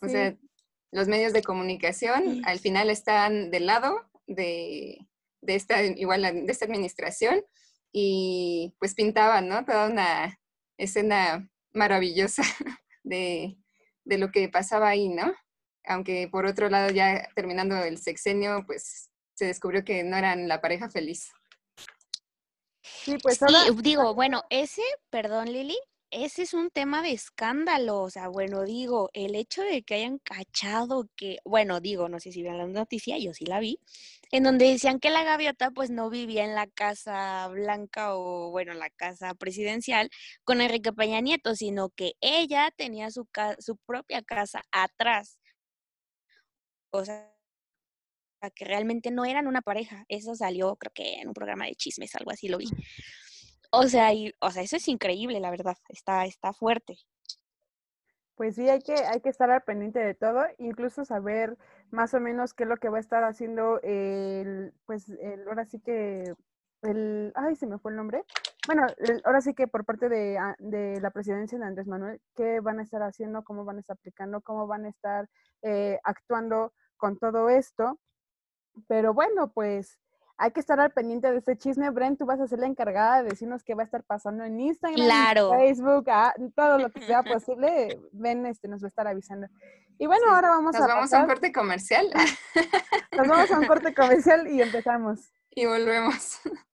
[0.00, 0.34] O sea,
[0.90, 5.07] los medios de comunicación al final están del lado de
[5.40, 7.42] de esta, igual, de esta administración
[7.92, 9.64] y pues pintaban, ¿no?
[9.64, 10.38] Toda una
[10.76, 12.42] escena maravillosa
[13.02, 13.56] de,
[14.04, 15.32] de lo que pasaba ahí, ¿no?
[15.84, 20.60] Aunque por otro lado ya terminando el sexenio, pues se descubrió que no eran la
[20.60, 21.30] pareja feliz.
[22.82, 23.38] Sí, pues
[23.82, 25.78] digo, bueno, ese, perdón Lili,
[26.10, 30.18] ese es un tema de escándalo, o sea, bueno, digo, el hecho de que hayan
[30.18, 33.78] cachado que, bueno, digo, no sé si vieron la noticia, yo sí la vi,
[34.30, 38.74] en donde decían que la gaviota pues no vivía en la casa blanca o, bueno,
[38.74, 40.10] la casa presidencial
[40.44, 43.26] con Enrique Peña Nieto, sino que ella tenía su,
[43.58, 45.38] su propia casa atrás.
[46.90, 47.30] O sea,
[48.54, 50.04] que realmente no eran una pareja.
[50.08, 52.68] Eso salió, creo que en un programa de chismes, algo así lo vi.
[53.70, 56.96] O sea, y, o sea, eso es increíble, la verdad, está, está fuerte.
[58.34, 61.58] Pues sí, hay que, hay que estar al pendiente de todo, incluso saber
[61.90, 65.66] más o menos qué es lo que va a estar haciendo el, pues, el, ahora
[65.66, 66.34] sí que,
[66.82, 68.24] el, ay, se me fue el nombre.
[68.66, 68.86] Bueno,
[69.24, 72.78] ahora sí que por parte de, ah, de, la presidencia de Andrés Manuel, qué van
[72.78, 75.28] a estar haciendo, cómo van a estar aplicando, cómo van a estar
[75.62, 77.98] eh, actuando con todo esto.
[78.86, 79.98] Pero bueno, pues
[80.38, 81.90] hay que estar al pendiente de este chisme.
[81.90, 84.58] Brent, tú vas a ser la encargada de decirnos qué va a estar pasando en
[84.60, 85.50] Instagram, Claro.
[85.50, 88.00] Facebook, ah, todo lo que sea posible.
[88.12, 89.48] Ven, este, nos va a estar avisando.
[89.98, 92.06] Y bueno, Sí, ahora vamos Nos a vamos a un pasar- corte comercial
[93.16, 95.32] nos vamos a un corte comercial y empezamos.
[95.50, 96.40] y volvemos.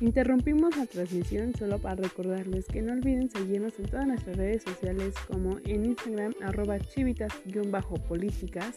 [0.00, 5.14] Interrumpimos la transmisión solo para recordarles que no olviden seguirnos en todas nuestras redes sociales
[5.28, 8.76] como en Instagram arroba chivitas-políticas,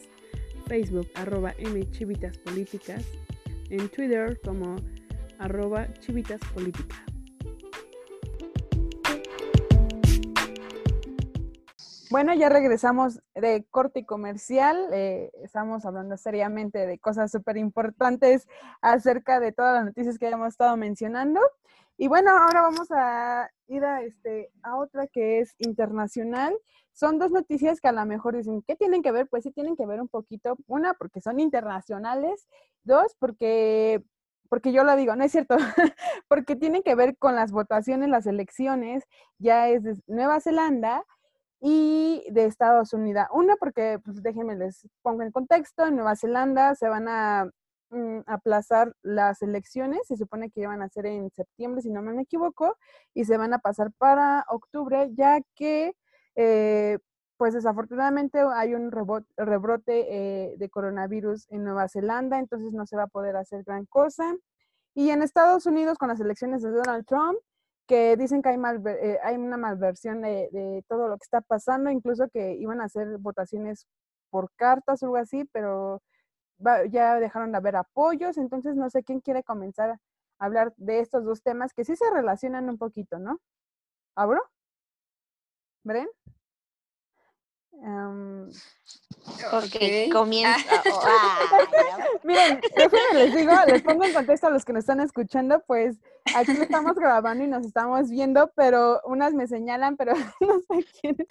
[0.67, 3.05] Facebook arroba mchivitaspolíticas,
[3.69, 4.75] en Twitter como
[5.39, 7.12] arroba chivitaspolítica.
[12.13, 14.89] Bueno, ya regresamos de corte comercial.
[14.93, 18.47] eh, estamos hablando seriamente de cosas súper importantes
[18.84, 21.41] acerca de todas las noticias que habíamos estado mencionando.
[21.97, 26.56] Y bueno, ahora vamos a ir a, este, a otra que es internacional.
[26.91, 29.28] Son dos noticias que a lo mejor dicen, ¿qué tienen que ver?
[29.28, 30.56] Pues sí tienen que ver un poquito.
[30.67, 32.47] Una, porque son internacionales.
[32.84, 34.04] Dos, porque,
[34.49, 35.58] porque yo lo digo, no es cierto,
[36.28, 39.04] porque tienen que ver con las votaciones, las elecciones.
[39.39, 41.04] Ya es de Nueva Zelanda
[41.65, 43.26] y de Estados Unidos.
[43.32, 47.49] Una, porque, pues déjenme les pongo en contexto, en Nueva Zelanda se van a
[47.89, 52.21] mm, aplazar las elecciones, se supone que iban a ser en septiembre, si no me
[52.21, 52.76] equivoco,
[53.13, 55.95] y se van a pasar para octubre, ya que,
[56.36, 56.99] eh,
[57.38, 63.04] pues desafortunadamente hay un rebrote eh, de coronavirus en Nueva Zelanda, entonces no se va
[63.04, 64.36] a poder hacer gran cosa.
[64.95, 67.39] Y en Estados Unidos, con las elecciones de Donald Trump,
[67.87, 71.41] que dicen que hay, malver- eh, hay una malversión de, de todo lo que está
[71.41, 73.87] pasando, incluso que iban a hacer votaciones
[74.29, 76.01] por cartas o algo así, pero
[76.89, 79.99] ya dejaron de haber apoyos, entonces no sé quién quiere comenzar a
[80.39, 83.39] hablar de estos dos temas que sí se relacionan un poquito, ¿no?
[84.15, 84.41] ¿Abro?
[85.83, 86.07] ¿Bren?
[87.83, 88.49] Em,
[89.25, 90.12] Ok, Ok.
[90.12, 90.57] comienza.
[90.93, 91.39] Oh, ah.
[92.23, 95.97] Miren, déjenme les digo, les pongo en contexto a los que nos están escuchando, pues
[96.36, 101.15] aquí estamos grabando y nos estamos viendo, pero unas me señalan, pero no sé quién
[101.19, 101.27] es.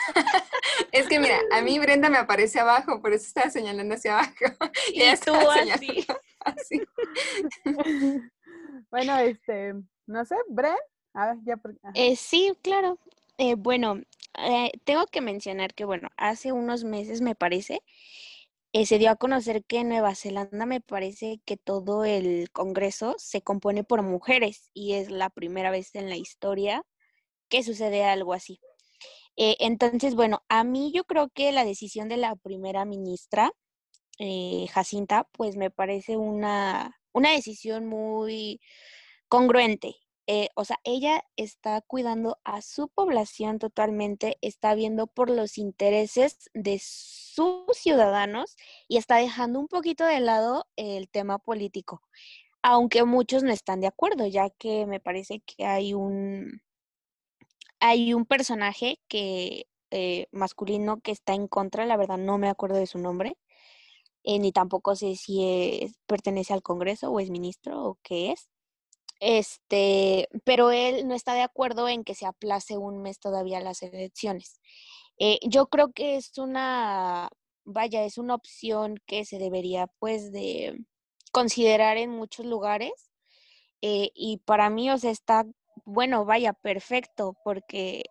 [0.92, 4.35] Es que mira, a mí Brenda me aparece abajo, por eso estaba señalando hacia abajo.
[4.92, 6.07] Y ella tú así.
[6.40, 6.83] así.
[8.90, 9.74] Bueno, este,
[10.07, 10.76] no sé, Bren,
[11.14, 11.57] a ver, ya.
[11.57, 11.74] por-.
[11.94, 12.98] Eh, sí, claro.
[13.38, 14.00] Eh, bueno,
[14.38, 17.83] eh, tengo que mencionar que, bueno, hace unos meses, me parece,
[18.73, 23.14] eh, se dio a conocer que en Nueva Zelanda me parece que todo el Congreso
[23.18, 26.85] se compone por mujeres y es la primera vez en la historia
[27.51, 28.61] que sucede algo así.
[29.37, 33.53] Eh, entonces, bueno, a mí yo creo que la decisión de la primera ministra,
[34.18, 38.61] eh, Jacinta, pues me parece una, una decisión muy
[39.29, 39.97] congruente.
[40.33, 46.51] Eh, o sea, ella está cuidando a su población totalmente, está viendo por los intereses
[46.55, 48.57] de sus ciudadanos
[48.88, 52.03] y está dejando un poquito de lado el tema político,
[52.62, 56.62] aunque muchos no están de acuerdo, ya que me parece que hay un,
[57.81, 62.77] hay un personaje que eh, masculino que está en contra, la verdad no me acuerdo
[62.79, 63.37] de su nombre,
[64.25, 65.45] eh, ni tampoco sé si
[65.83, 68.51] es- pertenece al Congreso o es ministro o qué es.
[69.24, 73.82] Este, pero él no está de acuerdo en que se aplace un mes todavía las
[73.85, 74.61] elecciones.
[75.18, 77.28] Eh, yo creo que es una,
[77.64, 80.78] vaya, es una opción que se debería pues de
[81.32, 82.92] considerar en muchos lugares.
[83.82, 85.44] eh, y para mí, o sea, está,
[85.85, 88.04] bueno, vaya, perfecto, porque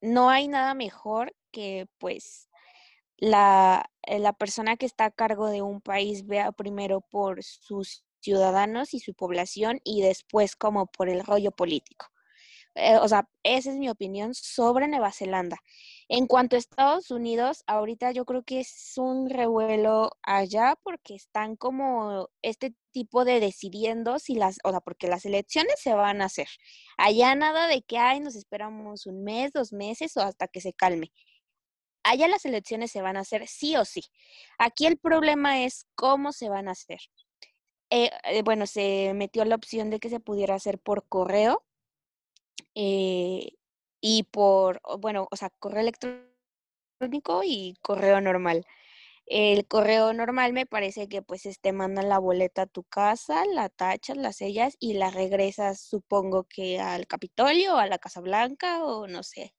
[0.00, 2.48] no hay nada mejor que pues
[3.18, 8.04] la, eh, la persona que está a cargo de un país vea primero por sus
[8.24, 12.06] ciudadanos y su población y después como por el rollo político.
[12.76, 15.58] Eh, o sea, esa es mi opinión sobre Nueva Zelanda.
[16.08, 21.54] En cuanto a Estados Unidos, ahorita yo creo que es un revuelo allá porque están
[21.56, 26.24] como este tipo de decidiendo si las, o sea, porque las elecciones se van a
[26.26, 26.48] hacer.
[26.98, 30.72] Allá nada de que, ay, nos esperamos un mes, dos meses o hasta que se
[30.72, 31.12] calme.
[32.02, 34.02] Allá las elecciones se van a hacer sí o sí.
[34.58, 36.98] Aquí el problema es cómo se van a hacer.
[37.96, 41.64] Eh, eh, bueno, se metió la opción de que se pudiera hacer por correo
[42.74, 43.52] eh,
[44.00, 48.66] y por, bueno, o sea, correo electrónico y correo normal.
[49.26, 53.68] El correo normal me parece que pues te mandan la boleta a tu casa, la
[53.70, 59.06] tachas, la sellas y la regresas, supongo que al Capitolio, a la Casa Blanca o
[59.08, 59.54] no sé.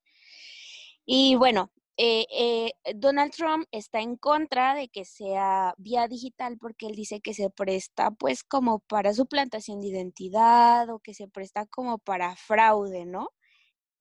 [1.05, 6.87] Y bueno, eh, eh, Donald Trump está en contra de que sea vía digital porque
[6.87, 11.65] él dice que se presta pues como para suplantación de identidad o que se presta
[11.67, 13.29] como para fraude, ¿no?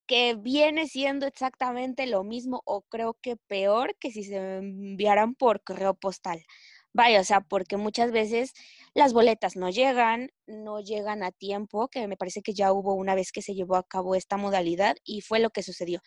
[0.06, 5.62] que viene siendo exactamente lo mismo o creo que peor que si se enviaran por
[5.64, 6.44] correo postal.
[6.92, 8.52] Vaya, o sea, porque muchas veces
[8.94, 13.14] las boletas no llegan, no llegan a tiempo, que me parece que ya hubo una
[13.16, 16.00] vez que se llevó a cabo esta modalidad y fue lo que sucedió.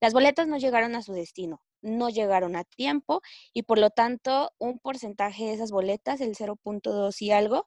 [0.00, 3.22] Las boletas no llegaron a su destino, no llegaron a tiempo
[3.52, 7.66] y por lo tanto un porcentaje de esas boletas, el 0.2 y algo,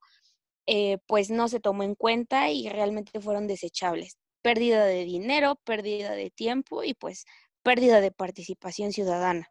[0.68, 4.18] eh, pues no se tomó en cuenta y realmente fueron desechables.
[4.42, 7.26] Pérdida de dinero, pérdida de tiempo y pues
[7.64, 9.48] pérdida de participación ciudadana.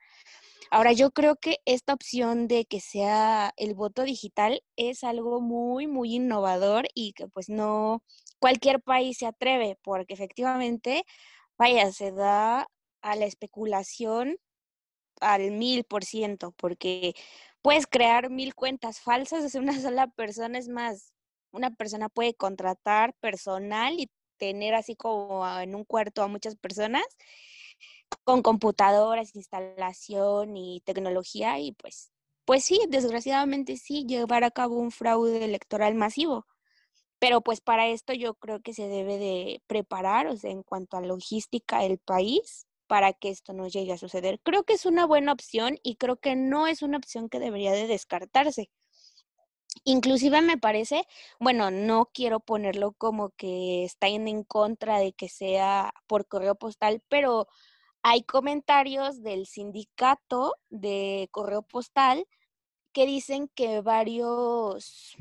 [0.70, 5.86] Ahora, yo creo que esta opción de que sea el voto digital es algo muy,
[5.86, 8.02] muy innovador y que pues no
[8.38, 11.04] cualquier país se atreve, porque efectivamente,
[11.58, 12.68] vaya, se da
[13.02, 14.38] a la especulación
[15.20, 17.14] al mil por ciento, porque
[17.62, 21.12] puedes crear mil cuentas falsas de una sola persona, es más,
[21.52, 27.04] una persona puede contratar personal y tener así como en un cuarto a muchas personas
[28.24, 32.10] con computadoras, instalación y tecnología y pues,
[32.44, 36.46] pues sí, desgraciadamente sí, llevar a cabo un fraude electoral masivo.
[37.18, 40.96] Pero pues para esto yo creo que se debe de preparar, o sea, en cuanto
[40.96, 44.40] a logística del país, para que esto no llegue a suceder.
[44.42, 47.72] Creo que es una buena opción y creo que no es una opción que debería
[47.72, 48.70] de descartarse.
[49.84, 51.04] Inclusive me parece,
[51.38, 57.02] bueno, no quiero ponerlo como que están en contra de que sea por correo postal,
[57.08, 57.46] pero
[58.02, 62.26] hay comentarios del sindicato de correo postal
[62.92, 65.16] que dicen que varios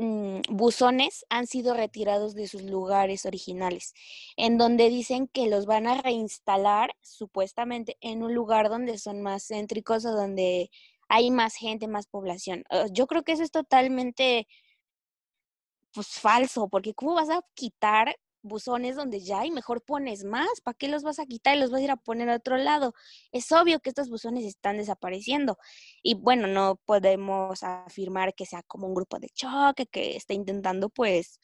[0.00, 3.94] mm, buzones han sido retirados de sus lugares originales,
[4.36, 9.46] en donde dicen que los van a reinstalar supuestamente en un lugar donde son más
[9.48, 10.70] céntricos o donde
[11.08, 12.64] hay más gente, más población.
[12.92, 14.46] Yo creo que eso es totalmente
[15.92, 20.76] pues falso, porque ¿cómo vas a quitar buzones donde ya hay, mejor pones más, ¿para
[20.76, 22.94] qué los vas a quitar y los vas a ir a poner a otro lado?
[23.32, 25.58] Es obvio que estos buzones están desapareciendo
[26.02, 30.88] y bueno, no podemos afirmar que sea como un grupo de choque que está intentando
[30.88, 31.40] pues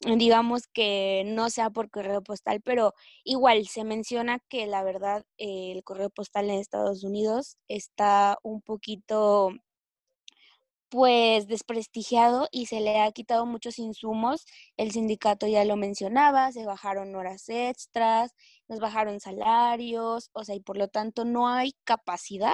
[0.00, 5.84] digamos que no sea por correo postal, pero igual se menciona que la verdad el
[5.84, 9.50] correo postal en Estados Unidos está un poquito
[10.90, 14.44] pues desprestigiado y se le ha quitado muchos insumos.
[14.76, 18.34] El sindicato ya lo mencionaba, se bajaron horas extras,
[18.68, 22.52] nos bajaron salarios, o sea, y por lo tanto no hay capacidad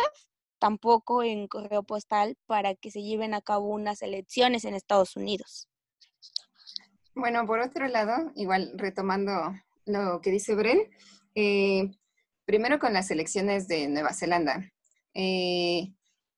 [0.59, 5.69] tampoco en correo postal para que se lleven a cabo unas elecciones en Estados Unidos.
[7.15, 9.33] Bueno, por otro lado, igual retomando
[9.87, 10.91] lo que dice Bren,
[11.35, 11.91] eh,
[12.45, 14.71] primero con las elecciones de Nueva Zelanda.
[15.15, 15.95] Eh,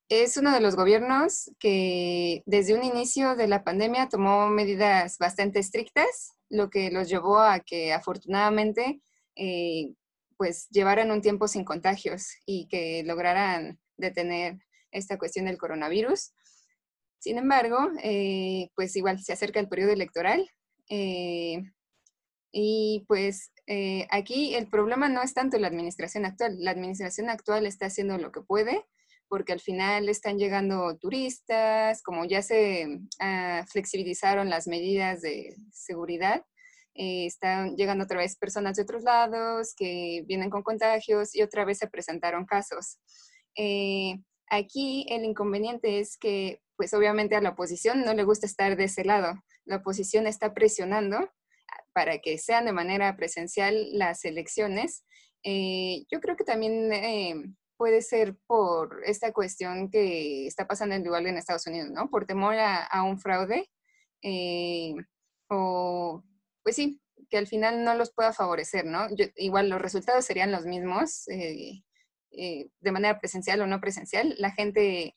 [0.08, 5.58] es uno de los gobiernos que desde un inicio de la pandemia tomó medidas bastante
[5.58, 9.02] estrictas, lo que los llevó a que afortunadamente
[9.36, 9.92] eh,
[10.38, 14.58] pues llevaran un tiempo sin contagios y que lograran detener
[14.92, 16.32] esta cuestión del coronavirus.
[17.18, 20.48] Sin embargo, eh, pues igual se acerca el periodo electoral
[20.88, 21.62] eh,
[22.50, 23.50] y pues
[24.10, 26.56] aquí el problema no es tanto la administración actual.
[26.60, 28.86] La administración actual está haciendo lo que puede
[29.28, 36.44] porque al final están llegando turistas, como ya se ah, flexibilizaron las medidas de seguridad,
[37.00, 41.64] eh, están llegando otra vez personas de otros lados que vienen con contagios y otra
[41.64, 42.98] vez se presentaron casos.
[43.56, 44.18] Eh,
[44.50, 48.84] aquí el inconveniente es que, pues obviamente a la oposición no le gusta estar de
[48.84, 49.40] ese lado.
[49.64, 51.30] La oposición está presionando
[51.92, 55.04] para que sean de manera presencial las elecciones.
[55.44, 61.26] Eh, yo creo que también puede ser por esta cuestión que está pasando en igual
[61.26, 62.10] en Estados Unidos, ¿no?
[62.10, 63.70] Por temor a, un fraude,
[64.22, 64.94] eh,
[65.48, 66.22] o
[66.62, 67.00] pues sí,
[67.30, 69.06] que al final no los pueda favorecer, ¿no?
[69.36, 71.82] igual los resultados serían los mismos, eh,
[72.32, 74.34] eh, de manera presencial o no presencial.
[74.38, 75.14] La gente,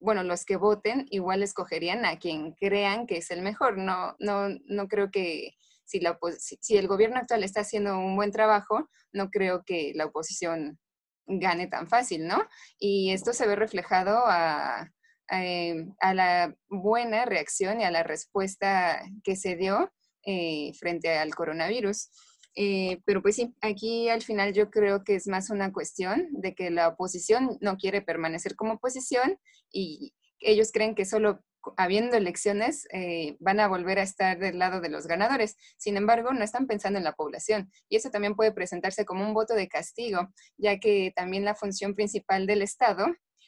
[0.00, 3.78] bueno, los que voten igual escogerían a quien crean que es el mejor.
[3.78, 5.54] No, no, no creo que
[5.84, 10.06] si, la, si el gobierno actual está haciendo un buen trabajo, no creo que la
[10.06, 10.78] oposición
[11.26, 12.42] gane tan fácil, ¿no?
[12.78, 14.90] Y esto se ve reflejado a,
[15.28, 19.92] em, la buena reacción y a la respuesta que se dio
[20.24, 22.08] eh, frente al coronavirus.
[22.54, 26.54] Eh, pero pues sí, aquí al final yo creo que es más una cuestión de
[26.54, 29.38] que la oposición no quiere permanecer como oposición
[29.72, 31.40] y ellos creen que solo
[31.76, 35.56] habiendo elecciones, eh, van a volver a estar del lado de los ganadores.
[35.76, 39.34] Sin embargo, no están pensando en la población y eso también puede presentarse como un
[39.34, 43.06] voto de castigo, ya que también la función principal del Estado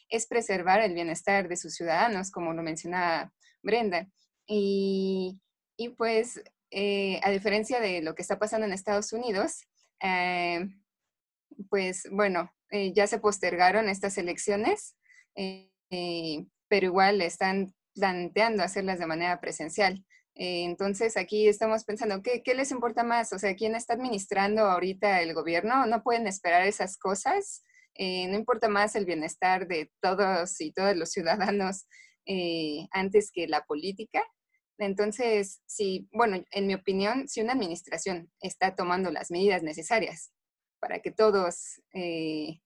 [0.08, 4.06] es preservar el bienestar de sus ciudadanos, como lo menciona Brenda.
[4.46, 5.40] Y,
[5.96, 9.62] pues eh, a diferencia de lo que está pasando en Estados Unidos,
[10.00, 10.68] eh,
[11.70, 12.52] pues bueno,
[12.92, 14.96] ya se postergaron estas elecciones,
[16.68, 20.04] pero igual están planteando hacerlas de manera presencial.
[20.36, 23.32] entonces aquí estamos pensando, ¿qué, ¿qué, les importa más?
[23.32, 25.86] O sea, ¿quién está administrando ahorita el gobierno?
[25.86, 27.62] ¿No pueden esperar esas cosas?
[27.96, 31.86] no importa más el bienestar de todos y todos los ciudadanos
[32.26, 34.22] eh, antes que la política.
[34.78, 40.32] Entonces, si, bueno, en mi opinión, si una administración está tomando las medidas necesarias
[40.80, 42.60] para que todos eh,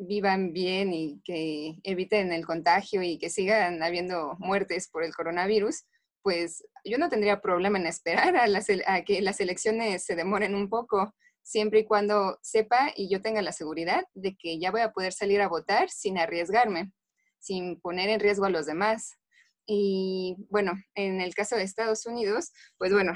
[0.00, 5.84] vivan bien y que eviten el contagio y que sigan habiendo muertes por el coronavirus,
[6.22, 11.14] pues yo no tendría problema en esperar a, que las elecciones se demoren un poco,
[11.42, 15.12] siempre y cuando sepa y yo tenga la seguridad de que ya voy a poder
[15.12, 16.92] salir a votar sin arriesgarme
[17.40, 19.18] sin poner en riesgo a los demás.
[19.66, 23.12] Y bueno, en el caso de Estados Unidos, pues bueno,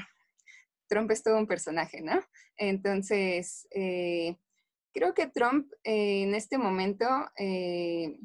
[0.87, 2.21] Trump es todo un personaje, ¿no?
[2.57, 4.37] Entonces, eh,
[4.95, 7.05] creo que Trump eh, en este momento
[7.37, 8.17] eh,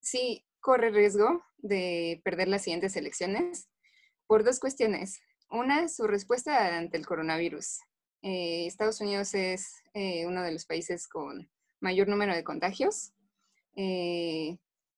[0.00, 3.68] sí corre riesgo de perder las siguientes elecciones
[4.26, 5.20] por dos cuestiones.
[5.50, 7.80] Una, su respuesta ante el coronavirus.
[8.22, 11.50] Estados Unidos es uno de los países con
[11.80, 13.12] mayor número de contagios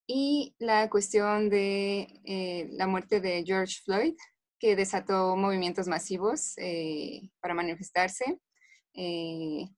[0.07, 4.15] y la cuestión de eh, la muerte de George Floyd,
[4.59, 8.39] que desató movimientos masivos eh, para manifestarse.
[8.95, 9.69] Eh,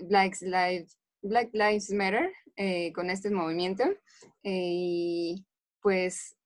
[0.00, 0.36] Black,
[1.52, 2.30] Lives, Matter
[2.94, 3.84] con este movimiento.
[4.42, 5.44] y
[5.80, 6.36] pues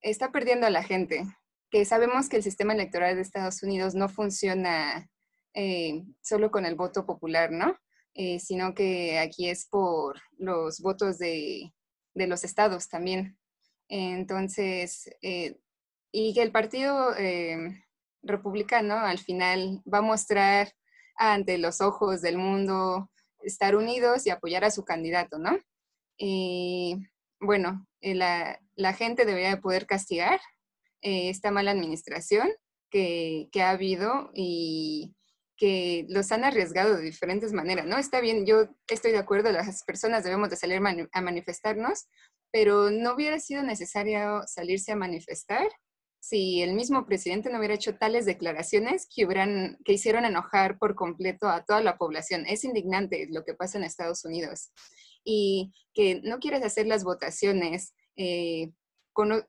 [0.00, 1.24] está perdiendo a la gente,
[1.70, 5.08] que sabemos que el sistema electoral de Estados Unidos no funciona
[6.22, 7.76] solo con el voto popular, ¿no?
[8.38, 11.72] sino que aquí es por los votos de
[12.18, 13.38] de los estados también.
[13.88, 15.58] Entonces, eh,
[16.12, 17.82] y que el Partido eh,
[18.22, 20.72] Republicano al final va a mostrar
[21.18, 23.10] ante los ojos del mundo
[23.42, 25.58] estar unidos y apoyar a su candidato, ¿no?
[26.16, 26.96] Y
[27.40, 30.40] bueno, eh, la, gente debería poder castigar
[31.02, 32.48] esta mala administración
[32.90, 35.14] que, que ha habido y,
[35.58, 37.98] que los han arriesgado de diferentes maneras, ¿no?
[37.98, 40.80] Está bien, yo estoy de acuerdo, las personas debemos de salir
[41.12, 42.06] a manifestarnos,
[42.52, 45.68] pero no hubiera sido necesario salirse a manifestar
[46.20, 49.26] si el mismo presidente no hubiera hecho tales declaraciones que,
[49.84, 52.44] que hicieron enojar por completo a toda la población.
[52.46, 54.70] Es indignante lo que pasa en Estados Unidos.
[55.24, 58.70] Y que no quieres hacer las votaciones eh,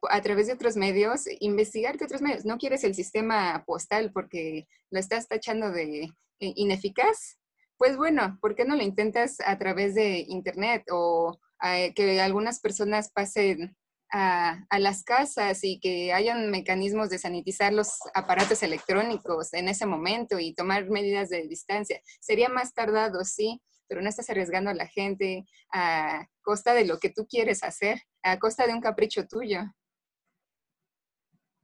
[0.09, 2.45] a través de otros medios, investigar de otros medios.
[2.45, 7.37] No quieres el sistema postal porque lo estás tachando de eh, ineficaz.
[7.77, 12.59] Pues bueno, ¿por qué no lo intentas a través de Internet o eh, que algunas
[12.59, 13.75] personas pasen
[14.11, 19.85] a, a, las casas y que hayan mecanismos de sanitizar los aparatos electrónicos en ese
[19.85, 22.01] momento y tomar medidas de distancia?
[22.19, 26.99] Sería más tardado, sí, pero no estás arriesgando a la gente a costa de lo
[26.99, 29.61] que tú quieres hacer a costa de un capricho tuyo.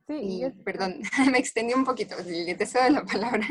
[0.08, 3.46] Sí, perdón, me extendí un poquito, te cedo la palabra.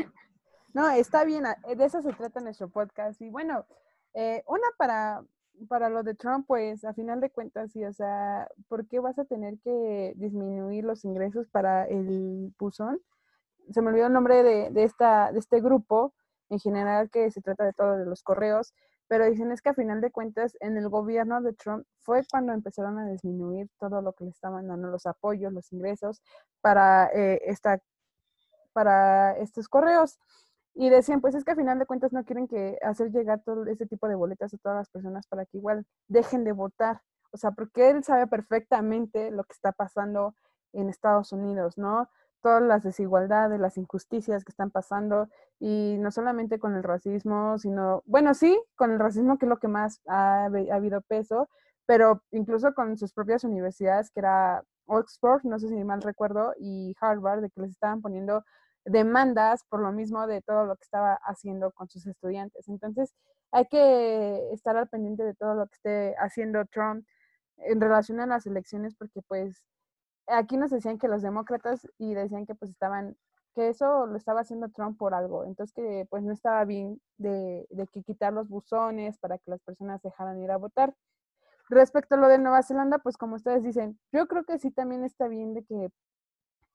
[0.73, 3.21] No, está bien, de eso se trata nuestro podcast.
[3.21, 3.65] Y bueno,
[4.13, 5.23] eh, una para,
[5.67, 9.17] para lo de Trump, pues a final de cuentas, sí, o sea, ¿por qué vas
[9.19, 13.01] a tener que disminuir los ingresos para el buzón?
[13.71, 16.13] Se me olvidó el nombre de, de, esta, de este grupo,
[16.49, 18.73] en general, que se trata de todo de los correos,
[19.07, 22.53] pero dicen es que a final de cuentas en el gobierno de Trump fue cuando
[22.53, 26.21] empezaron a disminuir todo lo que le estaban dando, los apoyos, los ingresos
[26.61, 27.79] para, eh, esta,
[28.73, 30.19] para estos correos.
[30.75, 33.65] Y decían, pues es que a final de cuentas no quieren que hacer llegar todo
[33.65, 37.01] ese tipo de boletas a todas las personas para que igual dejen de votar.
[37.31, 40.35] O sea, porque él sabe perfectamente lo que está pasando
[40.73, 42.09] en Estados Unidos, ¿no?
[42.45, 48.03] todas las desigualdades, las injusticias que están pasando y no solamente con el racismo, sino,
[48.05, 51.49] bueno, sí, con el racismo que es lo que más ha, habido peso,
[51.87, 56.95] pero incluso con sus propias universidades, que era Oxford, no sé si mal recuerdo, y
[57.01, 58.43] Harvard, de que les estaban poniendo
[58.85, 62.67] demandas por lo mismo de todo lo que estaba haciendo con sus estudiantes.
[62.69, 63.13] Entonces,
[63.51, 67.05] hay que estar al pendiente de todo lo que esté haciendo Trump
[67.57, 69.63] en relación a las elecciones, porque pues
[70.27, 73.17] aquí nos decían que los demócratas y decían que pues estaban,
[73.53, 77.65] que eso lo estaba haciendo Trump por algo, entonces que pues no estaba bien de,
[77.69, 80.93] de que quitar los buzones para que las personas dejaran ir a votar.
[81.69, 85.03] Respecto a lo de Nueva Zelanda, pues como ustedes dicen, yo creo que sí también
[85.03, 85.89] está bien de que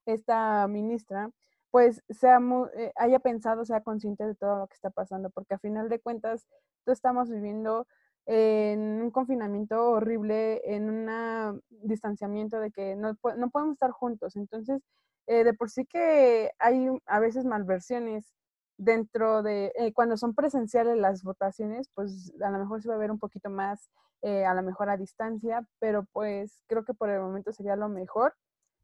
[0.07, 1.31] esta ministra
[1.71, 2.39] pues sea
[2.77, 6.01] eh, haya pensado, sea consciente de todo lo que está pasando, porque a final de
[6.01, 6.47] cuentas,
[6.85, 7.87] tú estamos viviendo
[8.27, 14.37] en un confinamiento horrible, en un distanciamiento de que no, no podemos estar juntos.
[14.37, 14.83] Entonces,
[15.27, 18.33] eh, de por sí que hay a veces malversiones
[18.79, 22.99] dentro de, eh, cuando son presenciales las votaciones, pues a lo mejor se va a
[22.99, 23.91] ver un poquito más,
[24.23, 27.89] eh, a lo mejor a distancia, pero pues creo que por el momento sería lo
[27.89, 28.35] mejor,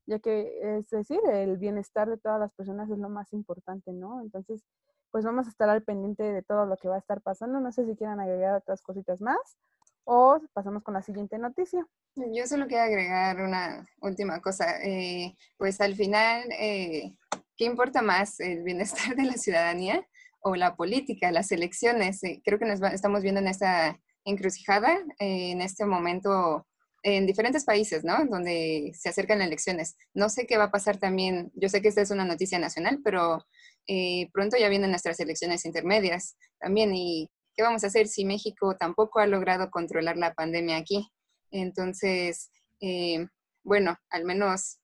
[0.07, 4.21] ya que es decir, el bienestar de todas las personas es lo más importante, ¿no?
[4.21, 4.65] Entonces,
[5.11, 7.61] pues vamos a estar al pendiente de todo lo que va a estar pasando.
[7.61, 9.57] No sé si quieran agregar otras cositas más
[10.05, 11.87] o pasamos con la siguiente noticia.
[12.15, 14.81] Yo solo quiero agregar una última cosa.
[14.83, 17.17] Eh, pues al final, eh,
[17.57, 20.07] ¿qué importa más, el bienestar de la ciudadanía
[20.41, 22.23] o la política, las elecciones?
[22.23, 26.67] Eh, creo que nos estamos viendo en esta encrucijada, en este momento
[27.07, 28.27] en diferentes países, ¿no?
[28.27, 29.97] Donde se acercan elecciones.
[30.13, 31.53] No sé qué va a pasar también.
[31.55, 33.47] Yo sé que esta es una noticia nacional, pero
[33.87, 36.93] eh, pronto ya vienen nuestras elecciones intermedias también.
[36.97, 41.09] ¿Y qué vamos a hacer si México tampoco ha logrado controlar la pandemia aquí?
[41.53, 42.51] Entonces,
[42.81, 43.29] eh,
[43.63, 44.81] bueno, al menos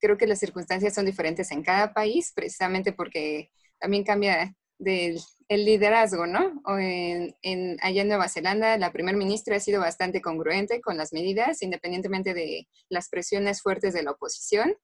[0.00, 5.64] creo que las circunstancias son diferentes en cada país, precisamente porque también cambia del el
[5.64, 6.62] liderazgo, ¿no?
[6.64, 7.34] O en,
[7.82, 12.34] allá en Nueva Zelanda, la primer ministra ha sido bastante congruente con las medidas, independientemente
[12.34, 14.76] de las presiones fuertes de la oposición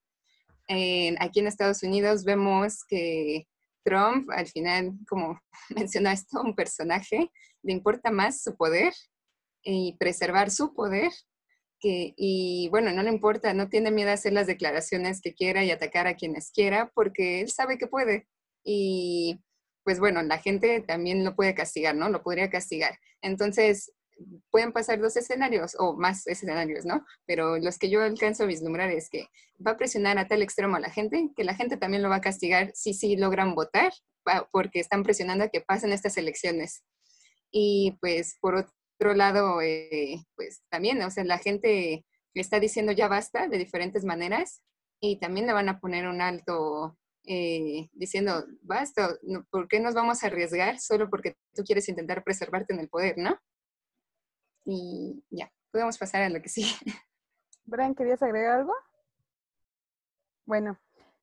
[1.18, 3.46] aquí en Estados Unidos vemos que
[3.84, 5.40] Trump, al final, como
[5.76, 7.30] menciona esto, un personaje,
[7.62, 8.92] le importa más su poder
[9.62, 11.10] y preservar su poder.
[11.78, 15.62] Que, y bueno, no le importa, no tiene miedo a hacer las declaraciones que quiera
[15.62, 18.26] y atacar a quienes quiera porque él sabe que puede.
[18.64, 19.38] Y
[19.86, 22.08] pues bueno, la gente también lo puede castigar, ¿no?
[22.08, 22.98] Lo podría castigar.
[23.22, 23.92] Entonces,
[24.50, 27.06] pueden pasar dos escenarios o más escenarios, ¿no?
[27.24, 29.28] Pero los que yo alcanzo a vislumbrar es que
[29.64, 32.16] va a presionar a tal extremo a la gente que la gente también lo va
[32.16, 33.92] a castigar si sí logran votar
[34.50, 36.82] porque están presionando a que pasen estas elecciones.
[37.52, 43.06] Y pues por otro lado, eh, pues también, o sea, la gente está diciendo ya
[43.06, 44.62] basta de diferentes maneras
[44.98, 49.16] y también le van a poner un alto eh, diciendo, basta,
[49.50, 53.18] ¿por qué nos vamos a arriesgar solo porque tú quieres intentar preservarte en el poder,
[53.18, 53.36] ¿no?
[54.64, 56.64] Y ya, podemos pasar a lo que sí.
[57.64, 58.72] Brian, ¿querías agregar algo?
[60.44, 60.78] Bueno,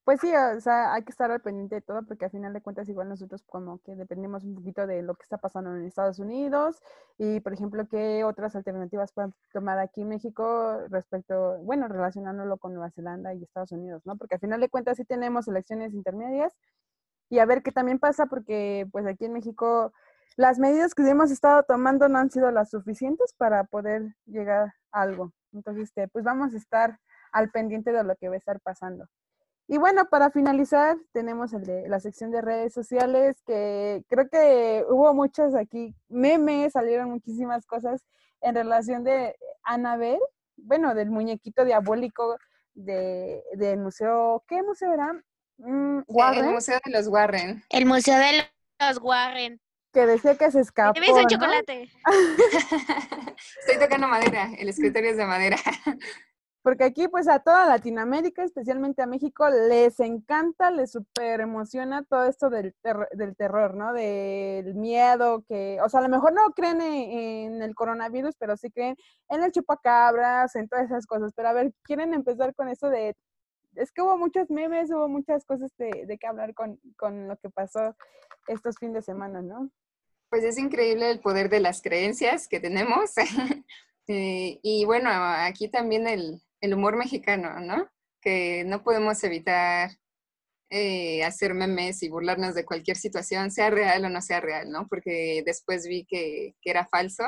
[0.06, 2.62] pues sí, o sea, hay que estar al pendiente de todo porque al final de
[2.62, 6.20] cuentas igual nosotros como que dependemos un poquito de lo que está pasando en Estados
[6.20, 6.82] Unidos
[7.18, 12.74] y por ejemplo qué otras alternativas pueden tomar aquí en México respecto, bueno, relacionándolo con
[12.74, 14.18] Nueva Zelanda y Estados Unidos, ¿no?
[14.18, 16.54] Porque al final de cuentas sí tenemos elecciones intermedias
[17.30, 19.94] y a ver qué también pasa porque pues aquí en México
[20.36, 25.02] las medidas que hemos estado tomando no han sido las suficientes para poder llegar a
[25.02, 25.32] algo.
[25.54, 27.00] Entonces, este, pues vamos a estar
[27.32, 29.08] al pendiente de lo que va a estar pasando.
[29.68, 34.86] Y bueno, para finalizar, tenemos el de la sección de redes sociales, que creo que
[34.90, 38.06] hubo muchas aquí, memes, salieron muchísimas cosas
[38.42, 40.20] en relación de Anabel,
[40.58, 42.38] bueno, del muñequito diabólico
[42.74, 45.14] de, del museo, ¿qué museo era?
[45.58, 47.64] Mm, el Museo de los Warren.
[47.70, 48.44] El Museo de
[48.80, 49.62] los Warren
[49.94, 51.00] que decía que se escapó.
[51.00, 51.20] ¿no?
[51.20, 51.90] el chocolate.
[53.60, 55.58] Estoy tocando madera, el escritorio es de madera.
[56.64, 62.24] Porque aquí, pues a toda Latinoamérica, especialmente a México, les encanta, les super emociona todo
[62.24, 62.74] esto del,
[63.12, 63.92] del terror, ¿no?
[63.92, 68.72] Del miedo, que, o sea, a lo mejor no creen en, el coronavirus, pero sí
[68.72, 68.96] creen
[69.28, 71.34] en el chupacabras, en todas esas cosas.
[71.36, 73.14] Pero a ver, quieren empezar con eso de
[73.76, 77.36] es que hubo muchos memes, hubo muchas cosas de, de qué hablar con, con, lo
[77.38, 77.96] que pasó
[78.48, 79.70] estos fines de semana, ¿no?
[80.30, 83.12] Pues es increíble el poder de las creencias que tenemos.
[84.10, 87.88] Eh, y bueno, aquí también el, el, humor mexicano, ¿no?
[88.22, 89.92] Que no podemos evitar
[90.70, 94.88] eh, hacer memes y burlarnos de cualquier situación, sea real o no sea real, ¿no?
[94.88, 97.24] Porque después vi que, que era falso,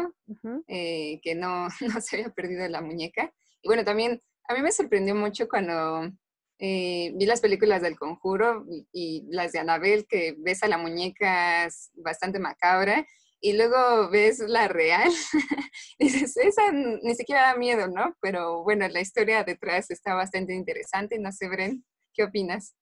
[0.68, 3.32] eh, que no, no se había perdido la muñeca.
[3.62, 6.12] Y bueno, también a mí me sorprendió mucho cuando
[6.58, 11.68] eh, vi las películas del conjuro y, las de Anabel, que ves a la muñeca
[11.96, 13.06] bastante macabra,
[13.42, 15.12] y luego ves la real,
[16.00, 18.16] dices, esa ni siquiera da miedo, ¿no?
[18.22, 22.76] Pero bueno, la historia detrás está bastante interesante, no sé, Bren, ¿qué opinas?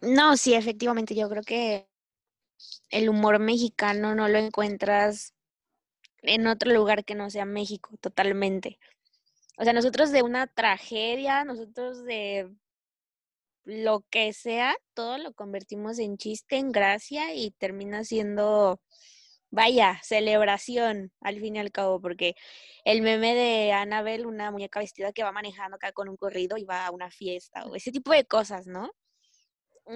[0.00, 1.88] No, sí, efectivamente, yo creo que
[2.90, 5.34] el humor mexicano no lo encuentras
[6.22, 8.78] en otro lugar que no sea México, totalmente.
[9.56, 12.54] O sea, nosotros de una tragedia, nosotros de
[13.68, 18.80] lo que sea, todo lo convertimos en chiste, en gracia y termina siendo,
[19.50, 22.34] vaya, celebración al fin y al cabo, porque
[22.84, 26.64] el meme de Annabelle, una muñeca vestida que va manejando acá con un corrido y
[26.64, 28.90] va a una fiesta o ese tipo de cosas, ¿no?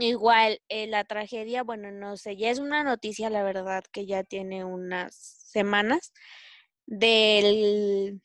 [0.01, 4.23] Igual, eh, la tragedia, bueno, no sé, ya es una noticia, la verdad, que ya
[4.25, 6.13] tiene unas semanas
[6.87, 8.21] del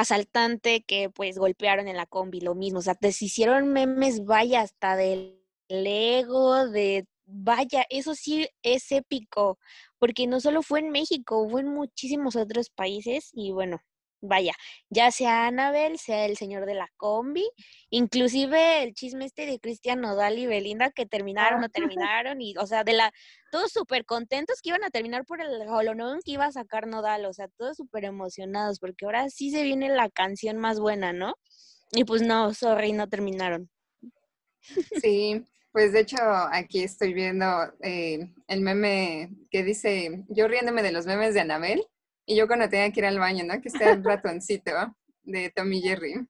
[0.00, 4.62] asaltante que pues golpearon en la combi, lo mismo, o sea, te hicieron memes, vaya,
[4.62, 9.58] hasta del Lego, de, vaya, eso sí es épico,
[9.98, 13.80] porque no solo fue en México, fue en muchísimos otros países y bueno,
[14.20, 14.52] vaya,
[14.90, 17.48] ya sea Anabel, sea el señor de la combi,
[17.90, 21.68] inclusive el chisme este de Cristian Nodal y Belinda que terminaron o
[22.08, 23.12] terminaron y, o sea, de la,
[23.50, 27.24] todos súper contentos que iban a terminar por el holonón que iba a sacar Nodal,
[27.26, 31.34] o sea, todos súper emocionados porque ahora sí se viene la canción más buena, ¿no?
[31.92, 33.70] Y pues no, sorry, no terminaron.
[35.00, 36.16] Sí, pues de hecho
[36.50, 37.46] aquí estoy viendo
[37.82, 41.86] eh, el meme que dice, yo riéndome de los memes de Anabel
[42.26, 43.60] y yo cuando tenía que ir al baño, ¿no?
[43.60, 44.72] Que está el ratoncito
[45.22, 46.26] de Tommy Jerry.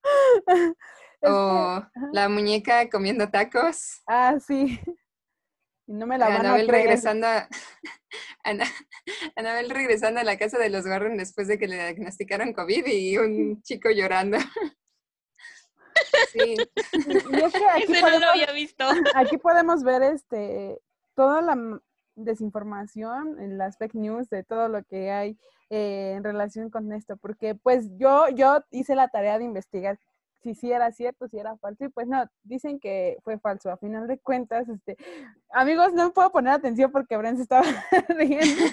[1.23, 1.83] O
[2.13, 4.03] la muñeca comiendo tacos.
[4.07, 4.79] Ah, sí.
[5.87, 7.49] Y no me la van Anabel a regresando a,
[9.35, 13.17] Anabel regresando a la casa de los Warren después de que le diagnosticaron COVID y
[13.17, 14.37] un chico llorando.
[16.33, 16.57] Sí.
[16.93, 17.19] Que
[17.73, 18.85] aquí podemos, no lo había visto.
[19.15, 20.79] Aquí podemos ver este
[21.15, 21.81] toda la
[22.15, 25.39] desinformación, en las fake news, de todo lo que hay
[25.71, 29.99] eh, en relación con esto, porque pues yo, yo hice la tarea de investigar
[30.43, 33.71] si sí era cierto, si era falso, y pues no, dicen que fue falso.
[33.71, 34.97] A final de cuentas, este,
[35.51, 37.65] amigos, no puedo poner atención porque Bren se estaba
[38.09, 38.65] riendo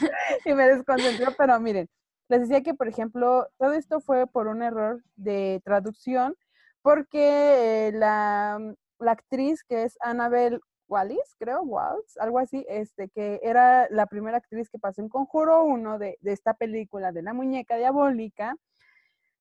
[0.46, 1.90] y me desconcentró, pero miren,
[2.30, 6.36] les decía que, por ejemplo, todo esto fue por un error de traducción,
[6.84, 8.60] porque eh, la,
[9.00, 10.62] la actriz que es Annabel
[10.94, 15.64] Wallis, creo, Waltz, algo así, este, que era la primera actriz que pasó en Conjuro
[15.64, 18.56] 1 de, de esta película de la muñeca diabólica,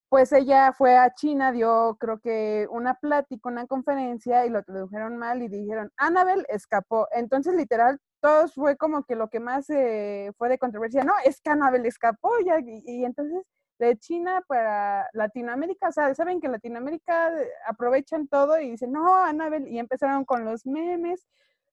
[0.08, 5.16] pues ella fue a China, dio creo que una plática, una conferencia y lo tradujeron
[5.16, 7.08] mal y dijeron, Annabel escapó.
[7.12, 11.40] Entonces, literal, todos fue como que lo que más eh, fue de controversia, no, es
[11.40, 13.42] que Annabel escapó ya, y, y, entonces
[13.86, 17.32] de China para Latinoamérica, o sea, saben que Latinoamérica
[17.66, 21.26] aprovechan todo y dicen, no, Annabel, y empezaron con los memes,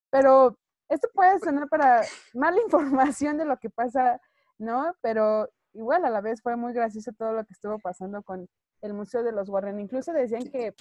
[0.10, 0.58] pero
[0.90, 2.02] esto puede sonar para
[2.34, 4.20] mala información de lo que pasa,
[4.58, 4.96] ¿no?
[5.02, 8.48] Pero igual a la vez fue muy gracioso todo lo que estuvo pasando con
[8.82, 9.80] el Museo de los Warren.
[9.80, 10.74] Incluso decían que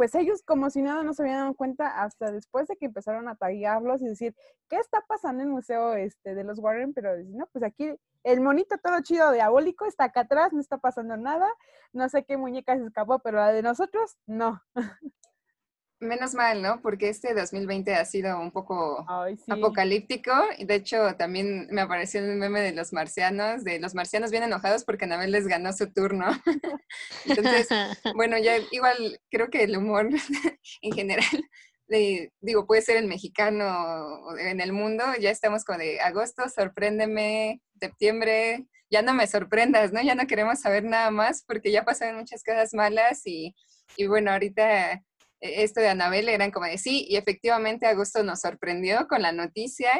[0.00, 3.28] pues ellos como si nada no se habían dado cuenta hasta después de que empezaron
[3.28, 4.34] a taguearlos y decir,
[4.70, 6.94] ¿qué está pasando en el museo este, de los Warren?
[6.94, 7.94] Pero no, pues aquí
[8.24, 11.46] el monito todo chido diabólico está acá atrás, no está pasando nada,
[11.92, 14.62] no sé qué muñeca se escapó, pero la de nosotros, no.
[16.00, 16.80] Menos mal, ¿no?
[16.80, 19.04] Porque este 2020 ha sido un poco
[19.48, 20.32] apocalíptico.
[20.56, 24.42] Y de hecho, también me apareció el meme de los marcianos, de los marcianos bien
[24.42, 26.26] enojados porque Anabel les ganó su turno.
[27.26, 27.68] Entonces,
[28.16, 30.08] bueno, ya igual creo que el humor
[30.80, 31.50] en general,
[32.40, 35.04] digo, puede ser el mexicano en el mundo.
[35.20, 40.00] Ya estamos con de agosto, sorpréndeme, septiembre, ya no me sorprendas, ¿no?
[40.00, 43.54] Ya no queremos saber nada más porque ya pasaron muchas cosas malas y,
[43.96, 45.02] y bueno, ahorita
[45.40, 49.32] e-, esto de Anabel eran como de sí, y efectivamente Agosto nos sorprendió con la
[49.32, 49.90] noticia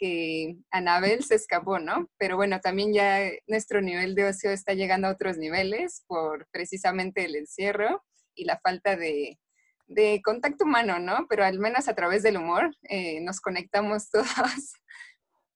[0.00, 2.08] que Anabel se escapó, ¿no?
[2.16, 7.26] Pero bueno, también ya nuestro nivel de ocio está llegando a otros niveles por precisamente
[7.26, 8.02] el encierro
[8.34, 9.38] y la falta de,
[9.86, 11.26] de contacto humano, ¿no?
[11.28, 14.72] Pero al menos a través del humor eh, nos conectamos todos.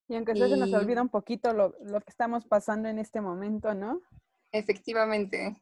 [0.08, 3.72] Y aunque se nos olvida un poquito lo, lo que estamos pasando en este momento,
[3.72, 4.02] ¿no?
[4.52, 5.56] Efectivamente.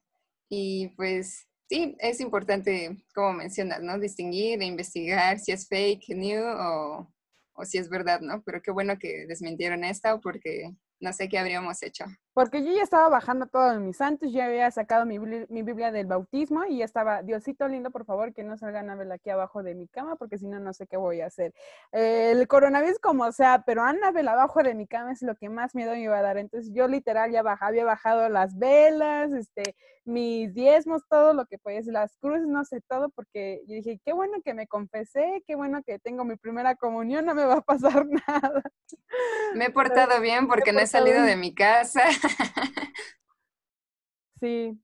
[0.49, 3.99] Y pues sí, es importante, como mencionas, ¿no?
[3.99, 7.13] Distinguir e investigar si es fake news o,
[7.55, 8.43] o si es verdad, ¿no?
[8.43, 12.05] Pero qué bueno que desmintieron esta porque no sé qué habríamos hecho.
[12.33, 16.07] Porque yo ya estaba bajando todos mis santos, ya había sacado mi, mi, Biblia del
[16.07, 19.75] bautismo y ya estaba, Diosito lindo, por favor, que no salga Anabel aquí abajo de
[19.75, 21.53] mi cama, porque si no, no sé qué voy a hacer.
[21.91, 25.93] el coronavirus como sea, pero Anabel abajo de mi cama es lo que más miedo
[25.93, 26.39] me iba a dar.
[26.39, 29.75] Entonces yo literal ya había bajado las velas, este,
[30.05, 34.13] mis diezmos, todo lo que pues, las cruces, no sé, todo, porque yo dije, qué
[34.13, 37.61] bueno que me confesé, qué bueno que tengo mi primera comunión, no me va a
[37.61, 38.63] pasar nada.
[39.55, 42.05] Me he portado bien porque no he salido de mi casa.
[44.41, 44.79] sí.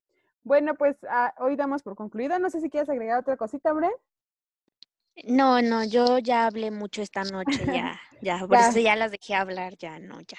[0.45, 2.39] Bueno, pues ah, hoy damos por concluida.
[2.39, 3.93] No sé si quieres agregar otra cosita, Bren.
[5.25, 9.35] No, no, yo ya hablé mucho esta noche, ya, ya, por eso ya las dejé
[9.35, 10.39] hablar, ya, no, ya.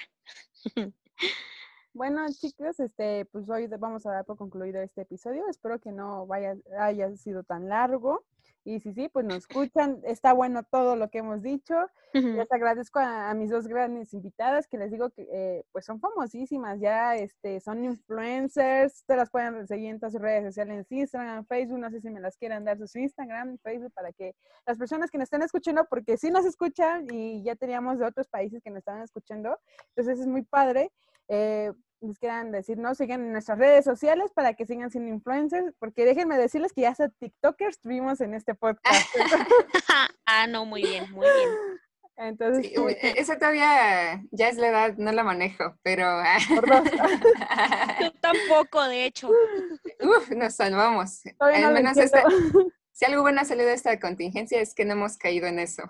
[1.92, 5.48] Bueno, chicos, este, pues hoy vamos a dar por concluido este episodio.
[5.48, 8.24] Espero que no vaya, haya sido tan largo.
[8.62, 10.00] Y si sí, pues nos escuchan.
[10.04, 11.74] Está bueno todo lo que hemos dicho.
[12.12, 16.78] Les agradezco a, mis dos grandes invitadas que les digo que eh, pues son famosísimas.
[16.78, 18.94] Ya este, son influencers.
[18.94, 21.78] Ustedes las pueden seguir en todas sus redes sociales, Instagram, Facebook.
[21.80, 25.18] No sé si me las quieran dar sus Instagram, Facebook, para que las personas que
[25.18, 28.78] nos estén escuchando, porque sí nos escuchan y ya teníamos de otros países que nos
[28.78, 29.58] estaban escuchando.
[29.88, 30.92] Entonces es muy padre.
[31.32, 35.72] Eh, les quieran decir, no, sigan en nuestras redes sociales para que sigan siendo influencers,
[35.78, 39.06] porque déjenme decirles que ya hasta TikTokers tuvimos en este podcast.
[40.26, 41.48] ah, no, muy bien, muy bien.
[42.16, 46.38] Entonces, Sí, uy, e- esa todavía ya es la edad, no la manejo, pero ah,
[46.54, 46.90] por dos.
[48.00, 49.30] Yo tampoco, de hecho.
[50.02, 51.20] uf, nos salvamos.
[51.38, 52.24] Todavía no Al lo menos esta-
[52.92, 55.84] si algo bueno ha salido de esta contingencia es que no hemos caído en eso.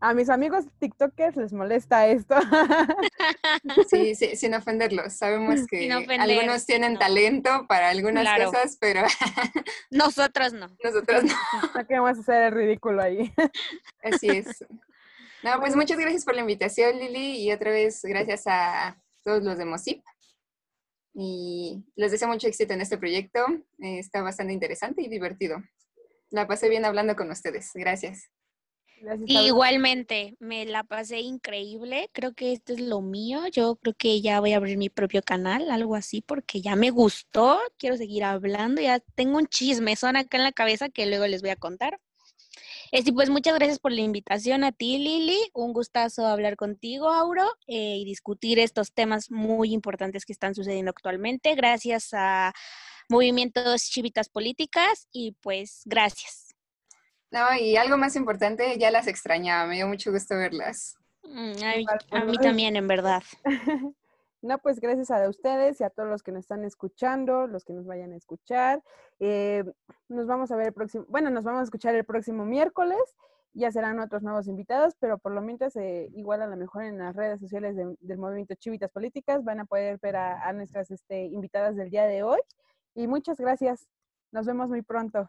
[0.00, 2.36] A mis amigos TikTokers les molesta esto.
[3.88, 5.14] Sí, sí, sin ofenderlos.
[5.14, 6.98] Sabemos que ofender, algunos tienen no.
[6.98, 8.46] talento para algunas Claro.
[8.46, 9.02] cosas, pero
[9.90, 10.68] Nosotros no.
[10.82, 11.34] nosotros no.
[11.74, 13.32] no queremos hacer el ridículo ahí.
[14.02, 14.64] Así es.
[15.42, 19.58] No, pues muchas gracias por la invitación, Lili, y otra vez gracias a todos los
[19.58, 20.04] de Mosip.
[21.14, 23.44] Y les deseo mucho éxito en este proyecto.
[23.80, 25.58] Eh, está bastante interesante y divertido.
[26.30, 27.70] La pasé bien hablando con ustedes.
[27.74, 28.30] Gracias.
[29.26, 32.10] Igualmente, me la pasé increíble.
[32.12, 33.46] Creo que esto es lo mío.
[33.52, 36.90] Yo creo que ya voy a abrir mi propio canal, algo así, porque ya me
[36.90, 37.58] gustó.
[37.78, 38.80] Quiero seguir hablando.
[38.80, 42.00] Ya tengo un chismezón acá en la cabeza que luego les voy a contar.
[42.90, 45.38] Este, pues muchas gracias por la invitación a ti, Lili.
[45.52, 50.90] Un gustazo hablar contigo, Auro, eh, y discutir estos temas muy importantes que están sucediendo
[50.90, 51.54] actualmente.
[51.54, 52.54] Gracias a
[53.10, 56.47] Movimientos Chivitas Políticas y pues gracias.
[57.30, 59.66] No, y algo más importante, ya las extrañaba.
[59.66, 60.96] Me dio mucho gusto verlas.
[61.24, 61.52] Mm,
[62.10, 63.22] A, mí- también, en verdad.
[64.40, 67.72] No, pues gracias a ustedes y a todos los que nos están escuchando, los que
[67.72, 68.80] nos vayan a escuchar.
[69.18, 69.64] Eh,
[70.08, 73.00] nos vamos a ver el próximo, bueno, nos vamos a escuchar el próximo miércoles.
[73.52, 76.98] Ya serán otros nuevos invitados, pero por lo mientras, eh, igual a lo mejor en
[76.98, 80.88] las redes sociales de- del movimiento Chivitas Políticas van a poder ver a, a nuestras
[80.92, 82.38] este, invitadas del día de hoy.
[82.94, 83.88] Y muchas gracias.
[84.30, 85.28] Nos vemos muy pronto.